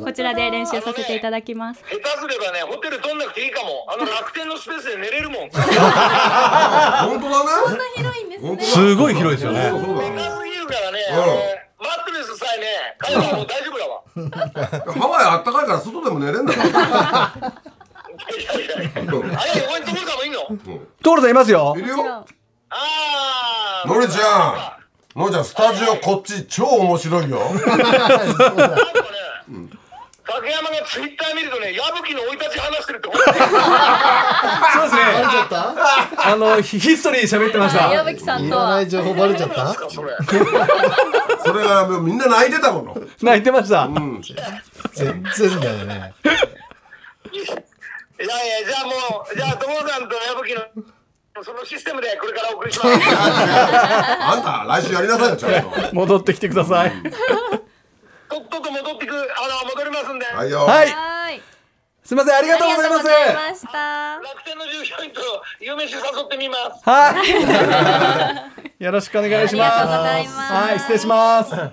[0.04, 1.84] こちらで練習させていただきます。
[1.84, 3.86] 下手すればね、ホテル取んなくていいかも。
[3.90, 5.50] あの楽天のスペースで寝れるもん。
[5.54, 5.62] 本
[7.22, 7.84] 当だね。
[7.96, 11.00] 広いんですねすごい広いですよねそうだでかすぎるからね、
[11.80, 12.68] マットレスさえね、
[13.36, 14.02] もう大丈夫だわ。
[14.94, 17.34] ハワイあったかいから外でも寝れんだから。
[17.34, 17.52] あ
[18.76, 18.92] れ、
[19.62, 20.38] 横に所さんもいいの
[21.04, 21.82] 所さんいますよい。
[21.82, 22.26] るよ。
[22.70, 23.88] あー。
[23.88, 24.80] のりちゃ
[25.16, 25.20] ん。
[25.20, 27.40] のりちゃん、スタジオこっち超面白いよ。
[29.48, 29.70] なん
[30.26, 35.02] 竹山がツイッター見るとね、矢吹の生い立ち話してるって、本当にそうですね。
[35.30, 37.92] ちゃったあのヒヒストリー喋ってました。
[37.92, 39.74] 矢吹さんとはいらない情報バレちゃった？
[39.90, 40.16] それ。
[41.44, 42.98] それがもうみんな泣いてたもの。
[43.22, 43.90] 泣いてました。
[44.94, 46.14] 全然だよね
[47.34, 52.90] いいやいや、じゃあもう、じゃあ、友さんと矢吹の、そのシステムでこれからお送りします。
[53.12, 56.94] あんた来週やりなさいよちゃんと戻ってきてください
[58.34, 60.26] とっとと戻ってく、あの、戻りますんで。
[60.26, 60.66] はいよ。
[60.66, 60.90] はい。
[60.90, 61.42] はい。
[62.04, 63.00] すみませんありがとうございます。
[63.00, 64.20] ありがとうございました。
[64.20, 65.22] 楽天の従業員と
[65.62, 66.90] 夕飯誘ってみます。
[66.90, 67.14] は
[68.80, 68.84] い。
[68.84, 69.74] よろしくお願いします。
[69.78, 70.54] ありがとうございます。
[70.54, 71.50] はい失礼します。
[71.52, 71.72] じゃあ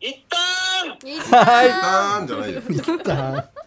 [0.00, 2.60] 一旦、一旦、いいなあーんじゃないよ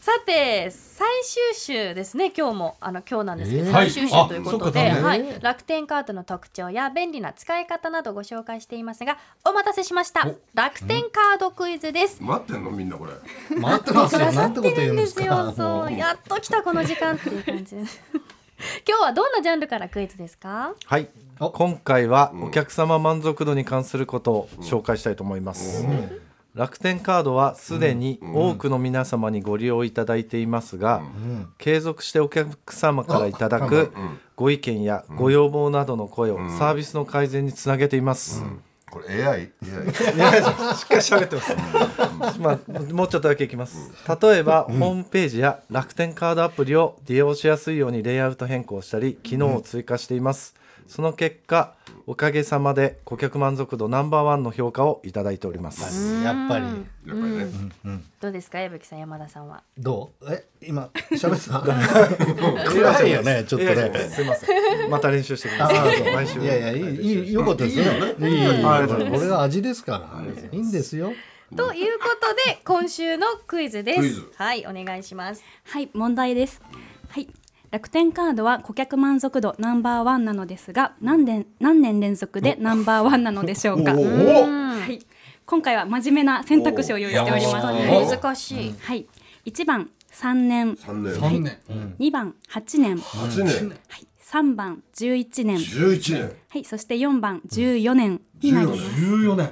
[0.00, 2.76] さて最終週ですね今日も。
[2.80, 3.70] あの今日なんですけど、えー？
[3.72, 4.90] 最終週ということで、はい。
[4.90, 10.26] あそっかはい、楽天カードの特徴や便利な使い方などご紹介していますがお待たせしました。
[10.54, 12.22] 楽天カードクイズです。
[12.22, 13.12] 待ってんのみんなこれ。
[13.58, 14.32] 待ってますよ。
[14.32, 15.52] なんてこと言うんでですか？
[15.54, 15.92] そう。
[15.92, 18.00] やっと来たこの時間っていう感じです。
[18.88, 20.72] 今日はどんなジャンルからクイズですか？
[20.86, 21.08] はい。
[21.38, 25.84] 今回はお客様満足度に関することを紹介したいと思います、
[26.54, 31.02] 楽天カードはすでに多くの皆様にご利用いただいていますが、
[31.58, 33.92] 継続してお客様からいただく
[34.36, 38.42] ご意見やご要望などの声をサービスの改善につなげています、
[38.90, 39.30] これ AI?
[39.30, 40.42] AI
[40.76, 42.40] しっかり喋ってます。
[42.40, 42.58] まあ、
[42.92, 43.92] もうちょっとだけいきます。
[44.20, 50.56] 例えば、ホームページや楽天カードアプリを利用しやすいようにレイアウト変更したり、機能を追加しています。
[50.88, 51.74] その結果、
[52.10, 56.24] おかげさまで顧客満足度ナンバーワンの評価をいただいております。
[56.24, 56.64] やっぱり。
[56.64, 56.74] やっ
[57.06, 57.46] ぱりね。
[58.20, 59.62] どうですか矢吹さん山田さんは？
[59.78, 60.32] どう？
[60.32, 60.44] え？
[60.60, 62.66] 今喋ってた？
[62.68, 64.08] 暗いよねちょっとね。
[64.10, 64.90] すいません。
[64.90, 65.76] また練習してきます。
[65.76, 66.12] ああそう。
[66.12, 66.40] 毎週。
[66.40, 68.28] いやいやいいいいよかったですね。
[68.28, 69.10] いいいいいい。
[69.12, 70.22] これが味ですから。
[70.50, 71.12] いいんですよ。
[71.56, 74.24] ということで今週のクイズです。
[74.34, 75.44] はいお願いします。
[75.68, 76.60] はい問題です。
[77.08, 77.28] はい
[77.70, 83.92] 楽天カードは顧客満足度ナンバーワンなのですが何年何年連続でナンバーワンなのでしょうか？
[83.94, 84.98] はい。
[85.46, 87.66] 今回は真面目な選択肢を用意しております。
[87.66, 88.74] お難しい。
[88.80, 89.06] はい。
[89.46, 90.74] 1番3年。
[90.74, 91.14] 3年。
[91.14, 91.58] 三年。
[92.00, 92.98] 2番8年。
[92.98, 93.68] 8年。
[93.68, 94.06] はい。
[94.20, 95.56] 3番11年。
[95.56, 96.32] 11年。
[96.48, 96.64] はい。
[96.64, 98.80] そして4番14年になります。
[98.80, 99.50] 14年。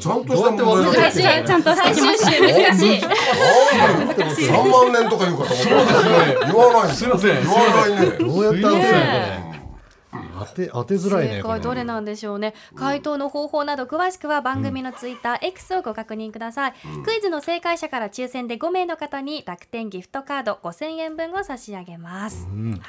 [0.00, 2.86] ちゃんとした問題だ難しいちゃんと最終週難し。
[2.86, 3.00] い
[4.48, 8.18] 3万年とか言うかと思った言わないすいません言わないね。
[8.18, 8.78] どうやって当てるの
[9.44, 9.58] これ。
[10.38, 12.54] 当て当てづらいねどれなんでしょうね。
[12.74, 22.80] 回答の方法など詳しくは番組のツイッター X をご確認ください、クイズの正解者から抽選で5名の方に楽天ギフトカード5000円分を差し上げます、はい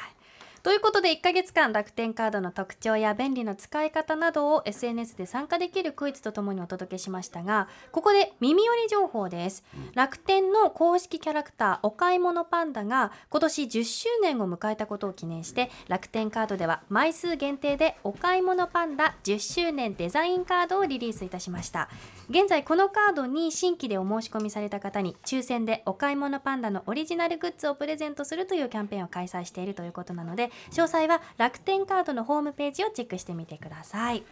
[0.62, 21.90] ということで1ヶ月間楽天カードの特徴や便利な使い方などを SNS で参加できるクイズとともにお届けしましたがここで耳寄り情報です、楽天の公式キャラクターお買い物パンダが今年10周年を迎えたことを記念して楽天カードでは枚数限定でお買い物パンダ10周年デザインカードをリリースいたしました。
[22.30, 34.24] 現在このカードに新規でお申し込みされた方に抽選でお買い物パンダのオリジナルグッズをプレゼントするというキャンペーンを開催しているということなので詳細は楽天カードのホームページをチェックしてみてください。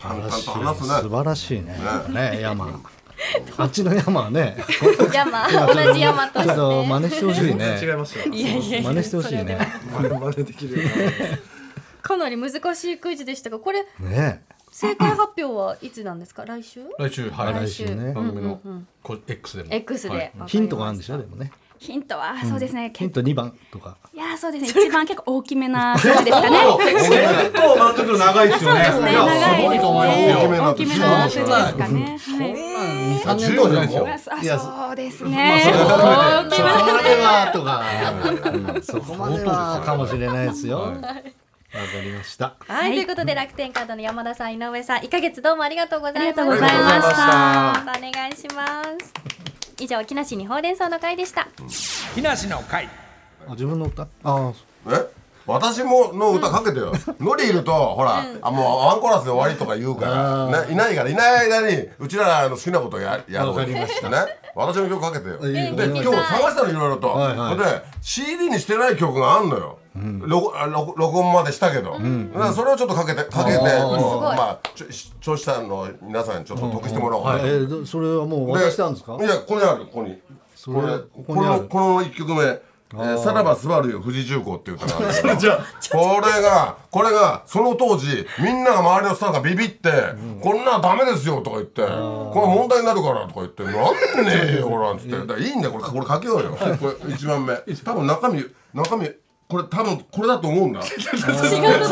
[0.00, 0.88] 淡々と話すね。
[0.88, 1.60] 素晴らしい。
[1.60, 1.78] ね
[2.10, 2.80] ね山。
[3.56, 4.56] あっちの山はね。
[5.12, 5.46] 山。
[5.74, 7.96] 同じ山とちょっとして真似してほしい違いね。
[7.96, 8.28] ました。
[8.28, 8.90] いやいやいや。
[8.90, 9.58] 真似してほしいね。
[9.92, 10.82] 真似できる。
[12.02, 14.42] かなり難しいクイズでしたがこれね。
[14.72, 16.44] 正解発表はいつなんですか？
[16.46, 16.80] 来週？
[16.98, 17.54] 来週はい。
[17.54, 18.12] 来週ね。
[18.14, 18.60] 番組の
[19.02, 19.68] こ X でも。
[19.70, 21.18] X で、ヒントがあるんでしょ？
[21.18, 22.36] でもねヒントは？
[22.44, 23.96] そうですね、ヒント2番とか。
[24.14, 24.84] いやーそうですね。
[24.86, 26.58] 一番結構大きめな数字ですかね。
[26.78, 28.84] 結構満足度長いですよね。
[28.84, 29.12] そうですね。
[29.12, 30.60] 長いですね。
[30.60, 32.18] 大きめな数字ですかね。
[32.38, 32.72] はい
[33.22, 34.58] 3年とかじゃないですよ。
[34.58, 35.62] そうですね。
[35.64, 37.82] そこまではとか
[38.74, 40.78] うんそこまではかもしれないですよ。
[40.80, 41.14] わか
[42.02, 42.54] りました。
[42.68, 51.48] はい、ということで楽天カードの山田さん井上さん1ヶ月どうもありがとうございましたありがとうございましたまたお願いします以上木梨にほうれん草の会でした。
[52.14, 52.88] 木梨の会。
[53.46, 54.06] あ自分の歌？
[54.24, 54.52] あ
[54.88, 55.22] え？
[55.44, 63.56] 私もの歌かけてよ、 ノリいるとほら、あもうワンコーラスで終わりとか言うから、ね、いないからいない間にうちらの好きなことややろう。
[63.56, 64.08] わかりました。
[64.08, 64.18] ね？
[64.54, 67.56] 私の曲かけてよ、ええで今日探したのいろいろと、はいはい。
[67.56, 67.64] で
[68.02, 71.96] CD にしてない曲があんのよ、録あ録録音までしたけど、
[72.54, 74.86] それをちょっとかけてかけて、まあちょ
[75.20, 79.16] 聴取者の皆さんにちょっと得してもらおうかな、それはもう渡したんですか？
[79.20, 80.18] いやここにあるここに。
[80.64, 85.58] これこのこの一曲目「えーさらばスバルよ富士重工」っていう歌があるんですよ
[85.90, 89.90] これがこれがその当時みんなが周りのスタッフがビビって
[90.40, 95.10] 「こんなんダメですよ」とか言って「これ問題になるから」とか言って「なんでねえよほら」っつって。
[95.42, 96.56] いいんだよこれこれかけようよ。
[96.56, 97.56] これ一番目。
[97.84, 99.10] 多分中身中身
[99.52, 100.80] これ多分これだと思うんだ。
[100.80, 101.86] 違うのだ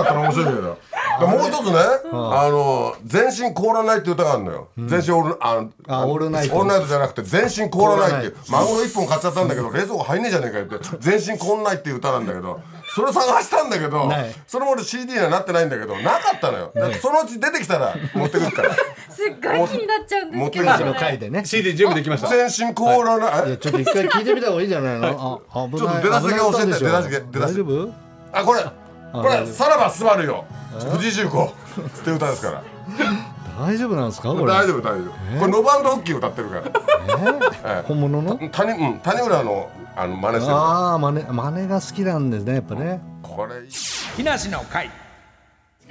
[0.00, 0.78] ったら面白いけど。
[1.20, 1.78] でもう一つね、
[2.12, 4.68] あの全身凍らないって歌があるのよ。
[4.76, 6.56] 全身オールあのあオールナイト。
[6.56, 8.36] オールナイトじゃなくて全身凍らないっていう。
[8.48, 10.78] マグロ一本買っちゃったんだけど冷蔵庫入んねえじゃねえかよって。
[10.98, 12.58] 全身凍んないっていう歌なんだけど。
[12.94, 14.10] それ探したんだけど
[14.46, 16.72] それも俺 CD にはなってないんだけど、なかったのよ。
[17.00, 18.74] そのうち出てきたら持ってくるから。
[19.10, 20.38] すっごい気になっちゃうんですけど。
[20.38, 21.44] 持ってくるの回でね。
[21.44, 22.28] CD 準備できました。
[22.28, 23.48] 全身凍らない。
[23.48, 25.42] いやちょっと一回聞いてみた方がいいんじゃないの。
[25.52, 25.80] あ危ない。
[25.80, 27.50] ちょっと出だしだけ教えて出だしだけ出だし。
[27.52, 27.92] 大丈夫？
[28.32, 28.60] あこれ。
[29.12, 30.44] これさらばスバルよ
[30.92, 31.50] 藤井重子っ
[32.04, 32.62] て歌ですから。
[33.58, 34.52] 大丈夫なんですかこれ？
[34.52, 35.40] 大丈夫大丈夫。
[35.40, 36.60] これノバンドフッキー歌ってるか
[37.66, 37.82] ら。
[37.84, 38.36] 本物の？
[38.50, 43.00] 谷うん谷村のあの真似してるああ真似真似が好きなんですねやっぱね。
[43.22, 43.54] これ
[44.16, 44.90] 木梨の会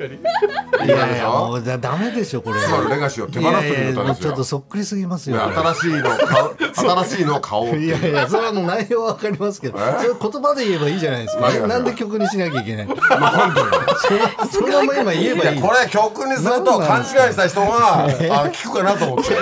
[0.05, 2.59] いやいやもうだダメでしょこれ。
[2.59, 5.41] スバルレガシーを手放すといういやいやもう歌ですよちょっとそっくりすぎますよ。
[5.41, 11.67] 新しいの顔新しいの顔っていやいやそれはもう内容はわかりますけどそれ言葉で言えばいいじゃないですか。
[11.67, 13.67] なんで曲にしなきゃいけないなんでよ
[14.51, 15.57] そのまま今言えばいい。
[15.57, 18.09] いやこれ曲にすると勘違いした人があ
[18.51, 19.35] 聞くかなと思って。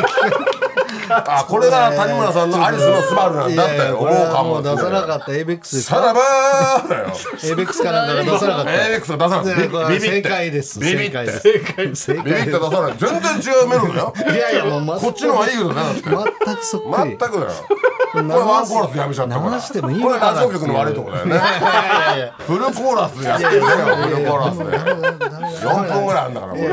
[1.08, 4.62] あこれが谷村さんのアリスのスバルなんいだってやいやこれ思うかも。
[4.64, 5.32] 出さなかった。
[5.34, 7.10] ABEX ですさらばーだよ。
[7.10, 8.72] ABEX かなんかが出さなかった。
[8.72, 10.24] AX は出さないねこれはビビって。
[10.24, 10.80] 正解です。
[10.80, 11.32] ビビって。
[11.32, 12.14] 正解です。
[12.14, 12.94] 正ビビって出さない。
[12.98, 14.14] 全然違うメロディーだよ。
[14.16, 16.02] いやいやもうこっちの方がいいけどねだって
[16.46, 17.18] 全くそっくり。
[17.18, 17.52] 全くだよ
[18.12, 19.56] これワンコーラスやめちゃったから。
[19.56, 21.40] 流してもいいこれのかなラジオ局の悪いとこだよね。
[22.40, 23.70] フルコーラスやってるよフ
[24.10, 24.64] ルコーラスで。
[25.68, 26.68] 4分ぐらいあんだからこれ。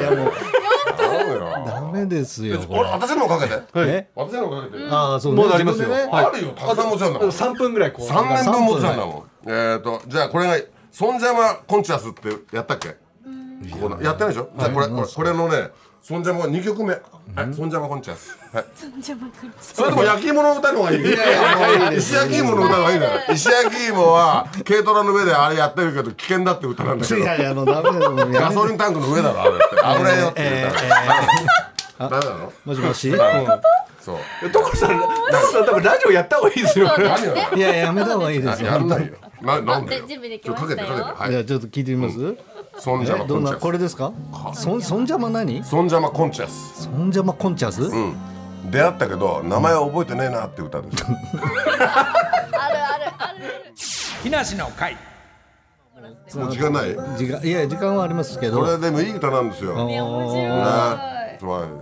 [0.96, 2.90] 頼むよダメですよこ俺れ。
[2.90, 3.62] 私のもかけて。
[3.76, 4.08] え？
[4.14, 4.84] 私のもかけて。
[4.90, 5.88] ああそうもうありますよ。
[5.88, 8.08] 自分でねあるよたくさん持ちなんだもん3分ぐらいこう。
[8.08, 9.24] 3年分持ってたんだもん。
[9.46, 10.56] えーとじゃあこれが
[10.92, 12.96] 「ソンジャマコンチャス」ってやったっけ？
[13.70, 14.50] ここなやってないでしょ？
[14.58, 15.70] じゃあこれこれこれのね
[16.02, 16.92] ソンジャマ2曲目。
[16.92, 16.98] は
[17.44, 18.64] いソンジャマコンチャスはい。
[19.60, 27.20] それとも焼き芋の歌の方がいいいやいや石焼き芋の歌の方がいいんだよ石焼き芋は軽トラの上であれやってるけど危険だって歌なんだけど。
[27.20, 29.50] いやいやもうダメですもうやめてガソリンタンクの上だろあれ。
[29.52, 30.66] って危ないよって
[31.98, 32.52] ダメなの？
[32.64, 33.12] もしもし？
[34.00, 34.50] そう。
[34.50, 36.90] 所さん所さん多分ラジオやった方がいいですよ。
[37.56, 38.72] いややめた方がいいですよ。
[38.72, 39.14] やんないよ。
[39.40, 40.98] ななんでよで準備できましたとかけてかけて。
[40.98, 41.30] よはい。
[41.30, 42.18] じゃあちょっと聞いてみます？
[42.78, 43.60] ソンジャマコンチャス。
[43.60, 44.12] これですか？
[44.54, 45.62] そんそんじゃま何？
[45.64, 46.84] ソンジャマコンチャス。
[46.84, 47.82] そんじゃまコンチャス？
[47.82, 48.16] うん。
[48.70, 50.90] 出会ったけど名前は覚えてねえなって歌で
[53.76, 54.16] す。
[54.22, 54.96] 木梨の会
[56.34, 56.94] もう時間ない？
[57.16, 58.60] 時間いや時間はありますけど。
[58.60, 59.86] これでもいい歌なんですよ。
[59.86, 59.98] ね。
[61.38, 61.72] つまり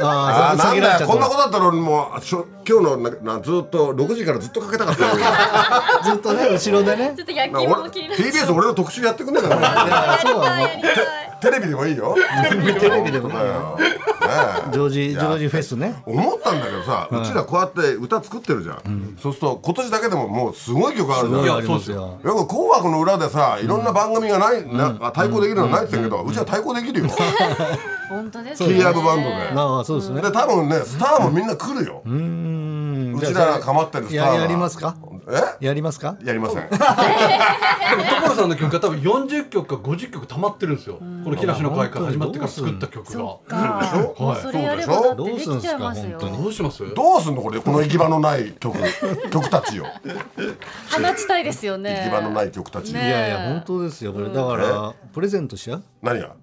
[0.00, 1.06] ああーなんだよ。
[1.06, 5.10] こんなこことだったら俺もうしょ今日のななずっと6時からずっとかけたかったよ。
[6.04, 7.12] ずっとね後ろでね。
[7.16, 9.62] ちょっと焼なき芋気になっちゃう TBS 俺の特集やってくんねえかな。
[9.62, 10.66] やそうなの。
[11.40, 12.14] テレビでもいいよ。
[12.78, 13.76] テレビでもねだよ。
[13.78, 13.86] ね
[14.68, 14.72] え。
[14.72, 16.02] ジョージジョージフェスね。
[16.06, 21.40] 思ったんだけどさ、うちらこうやって歌作ってるじゃん、そうすると今年だけでももうすごい曲あるじゃん。
[21.40, 22.20] すごいありますよ。
[22.22, 27.08] よく「紅白」の裏でさいろんな番組がない、な対抗できるのないって言うけど、うちは対抗できるよ、
[28.08, 29.34] 本当ですキーアップバンドで。
[29.56, 30.22] ああそうですね。
[30.22, 32.08] で多分ねスターもみんな来るよ、う
[32.52, 33.20] うん。
[33.20, 34.96] ちらが構ってるスターがややりますか？
[35.60, 35.64] え？
[35.66, 36.16] やりますか？
[36.24, 36.68] やりません。
[36.68, 40.96] 所さんの曲が多分40曲か50曲溜まってるんですよ。
[40.96, 43.38] この木梨の会から始まってから作った曲が。
[43.46, 44.14] か。
[44.18, 46.18] もうそれやればだってできちゃいますよ。
[46.18, 46.42] どうすんすか本当に？
[46.42, 46.94] どうします？
[46.94, 47.42] どうすんの？
[47.42, 48.76] これこの行き場のない曲
[49.30, 49.86] 曲たちよ。
[50.90, 52.04] 放ちたいですよね。
[52.04, 54.12] 行き場のない曲たち、ねいやいや本当ですよ。
[54.12, 55.82] これだからプレゼントしちゃう？
[56.02, 56.34] 何が？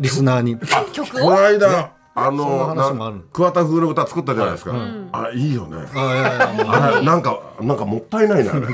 [0.00, 0.56] リスナーに。
[0.92, 1.90] 曲このを間、
[2.26, 3.16] あの話もある。
[3.16, 4.72] な桑田風の歌作ったじゃないですか、
[5.12, 5.86] あいいよね。
[5.94, 8.64] あなんかなんかもったいないな もっ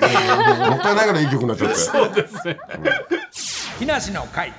[0.80, 2.58] たいないからいい曲になっちゃって。
[3.78, 4.52] 木梨の会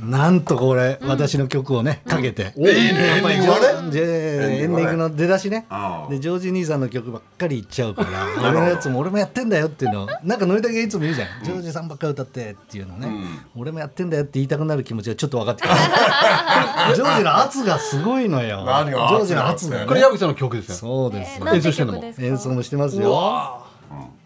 [0.00, 5.66] なんとこれ、私の曲をねかけて、いいねやっぱりエンディングはねジョエンディングの出だしね。
[6.10, 13.08] でジョージ兄さんの曲ばっかり言っちゃうから俺のやつも俺もやってんだよっていうのをなんかノリだけいつも言うじゃん、ジョージさんばっかり歌ってっていうのね、
[13.56, 15.74] 俺もやってんだよって言いたくなる気持ちがちょっと分かってきた
[16.94, 18.64] ジョージの圧がすごいのよ。
[18.66, 19.86] 何がジョージの圧がね。
[19.86, 20.74] これ矢吹さんの曲ですよ。
[20.74, 21.40] そうです。
[21.42, 23.62] 演奏してんの演奏もしてますよ。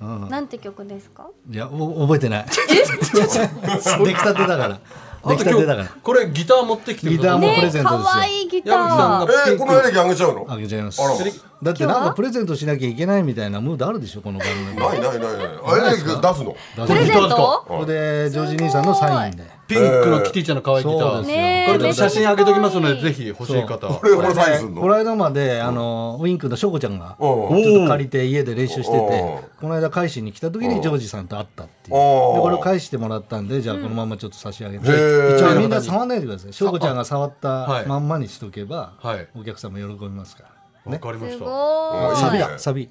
[0.00, 1.28] なんて曲ですか？
[1.50, 2.46] いやお覚えてない。
[2.50, 4.78] 出来たてだから
[5.24, 5.88] 出来たてだから。
[6.02, 8.04] これギター持ってきてギターもプレゼントですよ。
[8.04, 10.46] 可愛いギタ矢吹さんーがえー、このエレキあげちゃうの？
[10.48, 11.02] あげちゃいます。
[11.02, 14.76] あらだってなんかプレゼントしなきゃいけないみたいなムードあるでしょこの番組。
[14.76, 15.46] ないないないない。
[15.62, 16.56] あエレキ出すの。
[16.86, 17.64] プレゼント？
[17.68, 19.44] これでジョージ兄さんのサインで。
[19.68, 24.00] ピンクのキティちゃんの可愛いギターこれちょっと写真上げときますのでぜひ欲しい方は。
[24.00, 24.80] これこれサインすんの？
[24.80, 29.60] この間まであのウィンクの翔子ちゃんがちおょっと借りて家で練習しておてう。
[29.60, 31.94] この間返しに来た時にジョージさんと会ったっていう。
[31.94, 34.86] でこれを返してもらったんでじゃあこのままちょっと差し上げて。
[34.86, 36.52] 一応みんな触らないでください。
[36.52, 37.86] 翔子ちゃんが触ったはい。
[37.86, 39.28] まんまにしとけばはい。
[39.36, 41.44] お客さんも喜びますからわかりますした。
[41.44, 42.88] ごサビだサビ。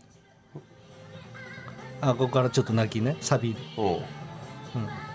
[2.01, 3.17] あここからちょっと泣きね。
[3.19, 3.55] サビ。
[3.77, 3.81] う。
[3.81, 3.99] ん。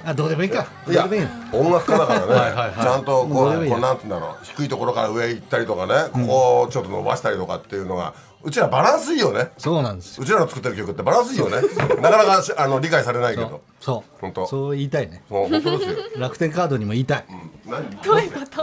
[0.05, 0.67] あどうでもいいか。
[0.89, 1.09] いや
[1.53, 2.27] 音楽家だからね。
[2.27, 2.75] はいはいはい。
[2.75, 4.37] ちゃんとこどうこうなんて言うんだろう。
[4.43, 6.11] 低いところから上行ったりとかね。
[6.13, 9.53] ここをちょっと伸ばしたりとかっていうのがうちらバランスいいよね。
[9.57, 10.25] そうなんですよ。
[10.25, 11.57] うちらの作ってる曲ってバランスいいよね。
[12.03, 14.19] なかなかしあの理解されないけどそう。
[14.19, 14.47] 本当。
[14.47, 15.23] そう言いたいね。
[15.29, 15.97] そう本当ですよ。
[16.17, 17.25] 楽天カードにも言いたい。
[17.67, 17.85] 何？
[18.03, 18.63] どういうこと？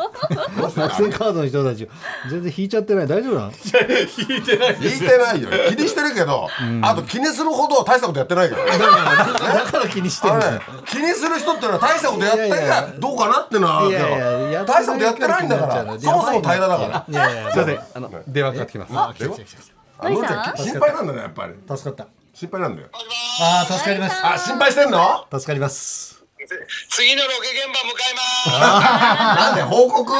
[0.82, 1.88] 楽天カードの人たち
[2.32, 3.08] 全然引いちゃってない。
[3.08, 3.52] 大丈夫なの？
[3.52, 5.50] 聞いてないよ。
[5.70, 6.48] 気にしてるけど
[6.82, 8.66] あと気にするほど大したことやってないから。
[8.66, 17.06] だからだから気にしてるね気にする人ってのは大したことやってんいやいやかどうかなってのはあるけいやいややど大したことやってないんだからそもそも平らだから。
[17.08, 18.92] いやいやすいませんあの電話かかってきます。
[18.96, 19.62] あ来た来た来た
[20.04, 21.54] あのちゃん心配なんだねやっぱり。
[21.78, 22.90] 助かった心配なんだよ。
[23.42, 24.26] あー助かります。
[24.26, 25.26] あ心配してんの？
[25.32, 26.24] 助かります。
[26.90, 28.22] 次のロケ現場向かいま
[29.38, 29.42] す。
[29.42, 30.12] なんで報告？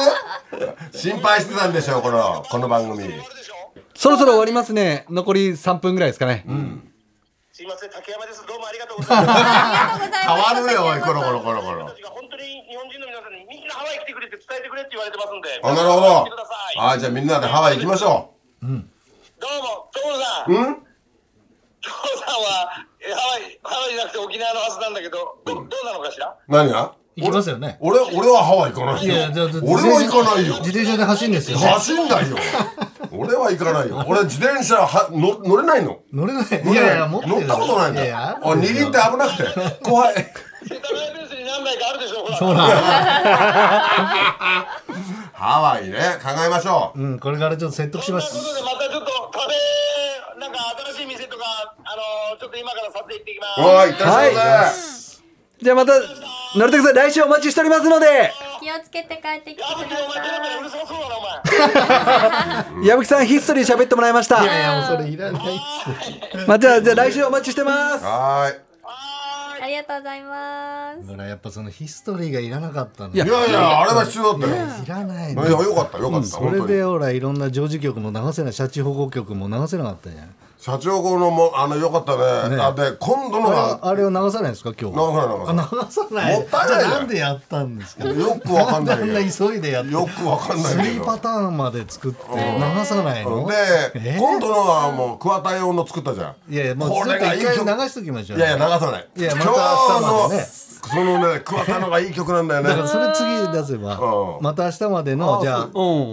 [0.96, 3.08] 心配してたんでしょうこのこの番組。
[3.94, 5.04] そろそろ終わりますね。
[5.10, 6.44] 残り3分ぐらいですかね、
[7.52, 8.46] すいません竹山です。
[8.46, 9.40] どうもありがとうございます。
[9.40, 10.54] ありがとうござい変ます。
[10.54, 11.94] わるよおいコロコロコロコロ本
[12.30, 15.60] 当に日本人の皆さんにみんなハワイ来てくれって伝えてくれって言われてますんで。
[15.62, 16.26] あなるほど。
[16.78, 18.30] あじゃあみんなでハワイ行きましょ
[18.62, 18.82] どうも
[19.92, 20.52] 所さん。
[20.52, 20.86] ううん？
[21.82, 26.34] 所さんはえハワイハワイじゃなくて沖縄のはずなんだけどどどうなのかしら？
[26.48, 26.94] 何が？
[27.14, 27.76] 行きますよね。
[27.80, 30.54] 俺俺はハワイ行かないいやよじゃあ俺は行かないよ。
[30.64, 31.58] 自転車で走るんですよ。
[31.58, 32.36] ね走んないよ。
[33.12, 34.02] 俺は行かないよ。
[34.08, 35.98] 俺自転車はの乗れないの。
[36.10, 36.44] 乗れない。
[36.50, 36.72] 乗れない。
[36.72, 38.06] いやいや持ってる乗ったことないんだ。
[38.06, 38.16] よ。
[38.16, 39.44] あ二輪って危なくて。
[39.84, 40.14] 怖い。
[40.14, 42.36] 世田谷ベースに何台かあるでしょほら。
[42.38, 42.70] そうなん
[45.42, 45.98] ハワイね。
[46.22, 47.00] 考えましょう。
[47.02, 49.42] うんこれからちょっと説得しそんなますことでまたちょっと食
[50.36, 50.58] べなんか
[50.94, 51.44] 新しい店とか
[51.82, 51.96] あ
[52.32, 53.60] のちょっと今から撮影行ってきます。
[53.60, 55.22] おい行ってらっしゃいませ。
[55.62, 58.32] じゃあまたのりたくさん来週お待ちしておりますので。
[58.62, 64.40] 気をつけて帰ってきて矢吹くだお前ペラペラさうるさそうだなお前矢吹さんヒストリー喋ってもらいました。
[64.44, 68.04] いやいやもうそれいらないっつっまあ、じゃあじゃあ来週お待ちしてます。
[68.04, 68.71] はーいい
[69.62, 71.00] ありがとうございます。
[71.02, 74.66] てだからやっぱそのヒストリーがいらなかったんだいやいやあれは必要だったよ。
[74.84, 76.68] いらないいのやよかったよかったそ本当に。
[76.68, 82.16] れでほらいろんな常時局も流せないシャチ保護局も流せなかったじゃん社長このもあのよかった
[82.48, 82.54] ね。
[82.56, 82.62] ね。
[82.62, 85.64] あで今度のがあれを流さないんですか今日流さない流さない。
[85.64, 86.38] あ流さない？
[86.38, 86.78] もったいない。
[86.78, 88.04] じゃんじゃあなんでやったんですか？
[88.08, 90.84] よくわかんないんであんな急いでやってよくわかんないけど。
[90.84, 93.44] スリーパターンまで作って流さないの？
[93.48, 93.54] で
[93.96, 94.16] え？
[94.16, 96.52] 今度のはもう桑田用の作ったじゃん。
[96.52, 97.82] いやいやもうこずっと一回れがいい曲。
[97.82, 98.38] 流しときましょう。
[98.38, 99.08] いやいや流さない。
[99.16, 100.42] いやま今た明日までね。
[100.82, 102.68] そのね桑田のがいい曲なんだよね。
[102.68, 104.42] だからそれ次出せばうん。
[104.42, 105.68] また明日までのじゃあう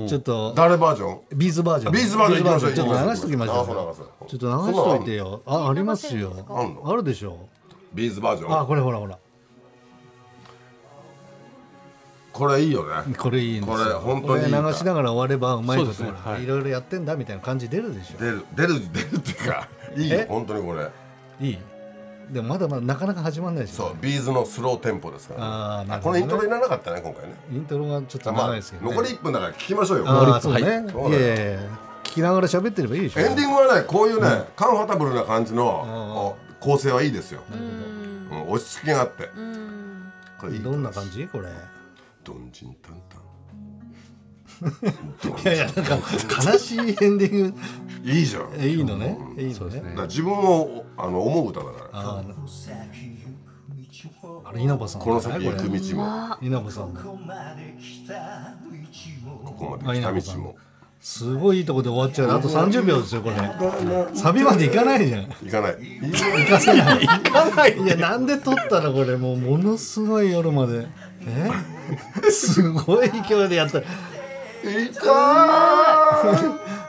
[0.05, 0.07] ん。
[0.07, 1.37] ちょっと誰バージョン？
[1.37, 1.93] ビーズバージョン。
[1.93, 2.73] ビーズバージョン行きましょう。
[2.73, 5.41] ちょっと流しときましょ流そう流そううちょっと流しといてよ。
[5.45, 6.33] あありますよ。
[6.49, 6.83] あんの？
[6.91, 7.47] あるでしょ。
[7.93, 8.59] ビーズバージョン？
[8.59, 9.17] あこれほらほら。
[12.31, 13.15] これいいよね。
[13.17, 13.75] これいいんですよ。
[13.75, 14.61] これ本当にいいんだ。
[14.61, 16.19] これ流しながら終わればうまいことそうですね。
[16.31, 16.43] はい。
[16.43, 18.17] いろいろやってんだみたいな感じ出るでしょ。
[18.17, 19.67] 出る出る出るっていうか
[19.97, 20.89] いいよえ本当にこれ。
[21.41, 21.57] いい。
[22.31, 25.39] でもまだまだなかなか始まんないでしょそうビーズのスローテンポですから
[25.79, 27.33] あーなるこのイントロいらなかったね今回ね。
[27.51, 28.91] イントロがちょっとまあ長いですけどね。
[28.95, 30.05] 残り1分だから聞きましょうよ。
[30.07, 31.88] ああそうね、はいい、やいやいや聞
[32.19, 33.21] きながら喋ってればいいでしょ。
[33.21, 37.41] エンディングはねこういうね、カンファタブルな感じの、お構成はいいですよ、
[38.31, 38.49] うん。
[38.49, 39.29] 落ち着きがあって、
[40.39, 41.27] これいいどんな感じ？
[41.27, 41.49] これ。
[42.23, 43.01] ドンジンタン
[45.41, 45.99] いやいやなんか
[46.51, 47.55] 悲しいエンディング。
[48.03, 48.49] いいじゃん。
[48.57, 49.17] えいいのね。
[49.37, 49.95] いいのね。
[49.95, 51.89] だ自分をあの思う歌だから。
[51.93, 52.23] あ
[54.43, 56.37] あれ稲葉さんこの先行く道も。
[56.41, 58.55] 稲葉さんのここまで来た
[60.11, 60.57] 道も
[61.01, 62.37] すごいいいとこで終わっちゃう。
[62.37, 63.35] あと30秒ですよこれ。
[64.15, 65.29] サビまでいかないじゃん。
[65.43, 65.75] 行かない。
[66.01, 67.07] 行かせない。
[67.07, 67.77] 行かない。
[67.77, 69.15] いやなんで撮ったのこれ。
[69.15, 70.87] もうものすごい夜まで。
[71.25, 71.49] え？
[72.29, 73.81] すごい勢いでやった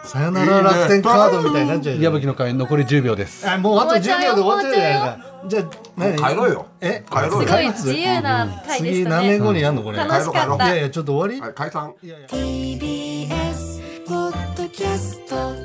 [0.04, 3.48] さよなら楽天カードみたいになっちゃう矢吹の会残り10秒です。
[3.48, 5.18] あもうあと10秒で終わっちゃうじゃないか。
[5.46, 5.64] じゃあ
[5.96, 6.16] 何？
[6.16, 6.66] 帰ろうよ。
[6.80, 7.04] え？
[7.08, 7.46] 帰ろうよ。
[7.46, 9.20] すごい自由な回でしたね。
[9.20, 9.98] 次何年後にやんのこれ？
[9.98, 10.66] 楽しかった。
[10.66, 11.40] いやいやちょっと終わり？
[11.40, 11.94] はい解散。
[12.02, 12.28] いやいや
[14.72, 15.59] just talk.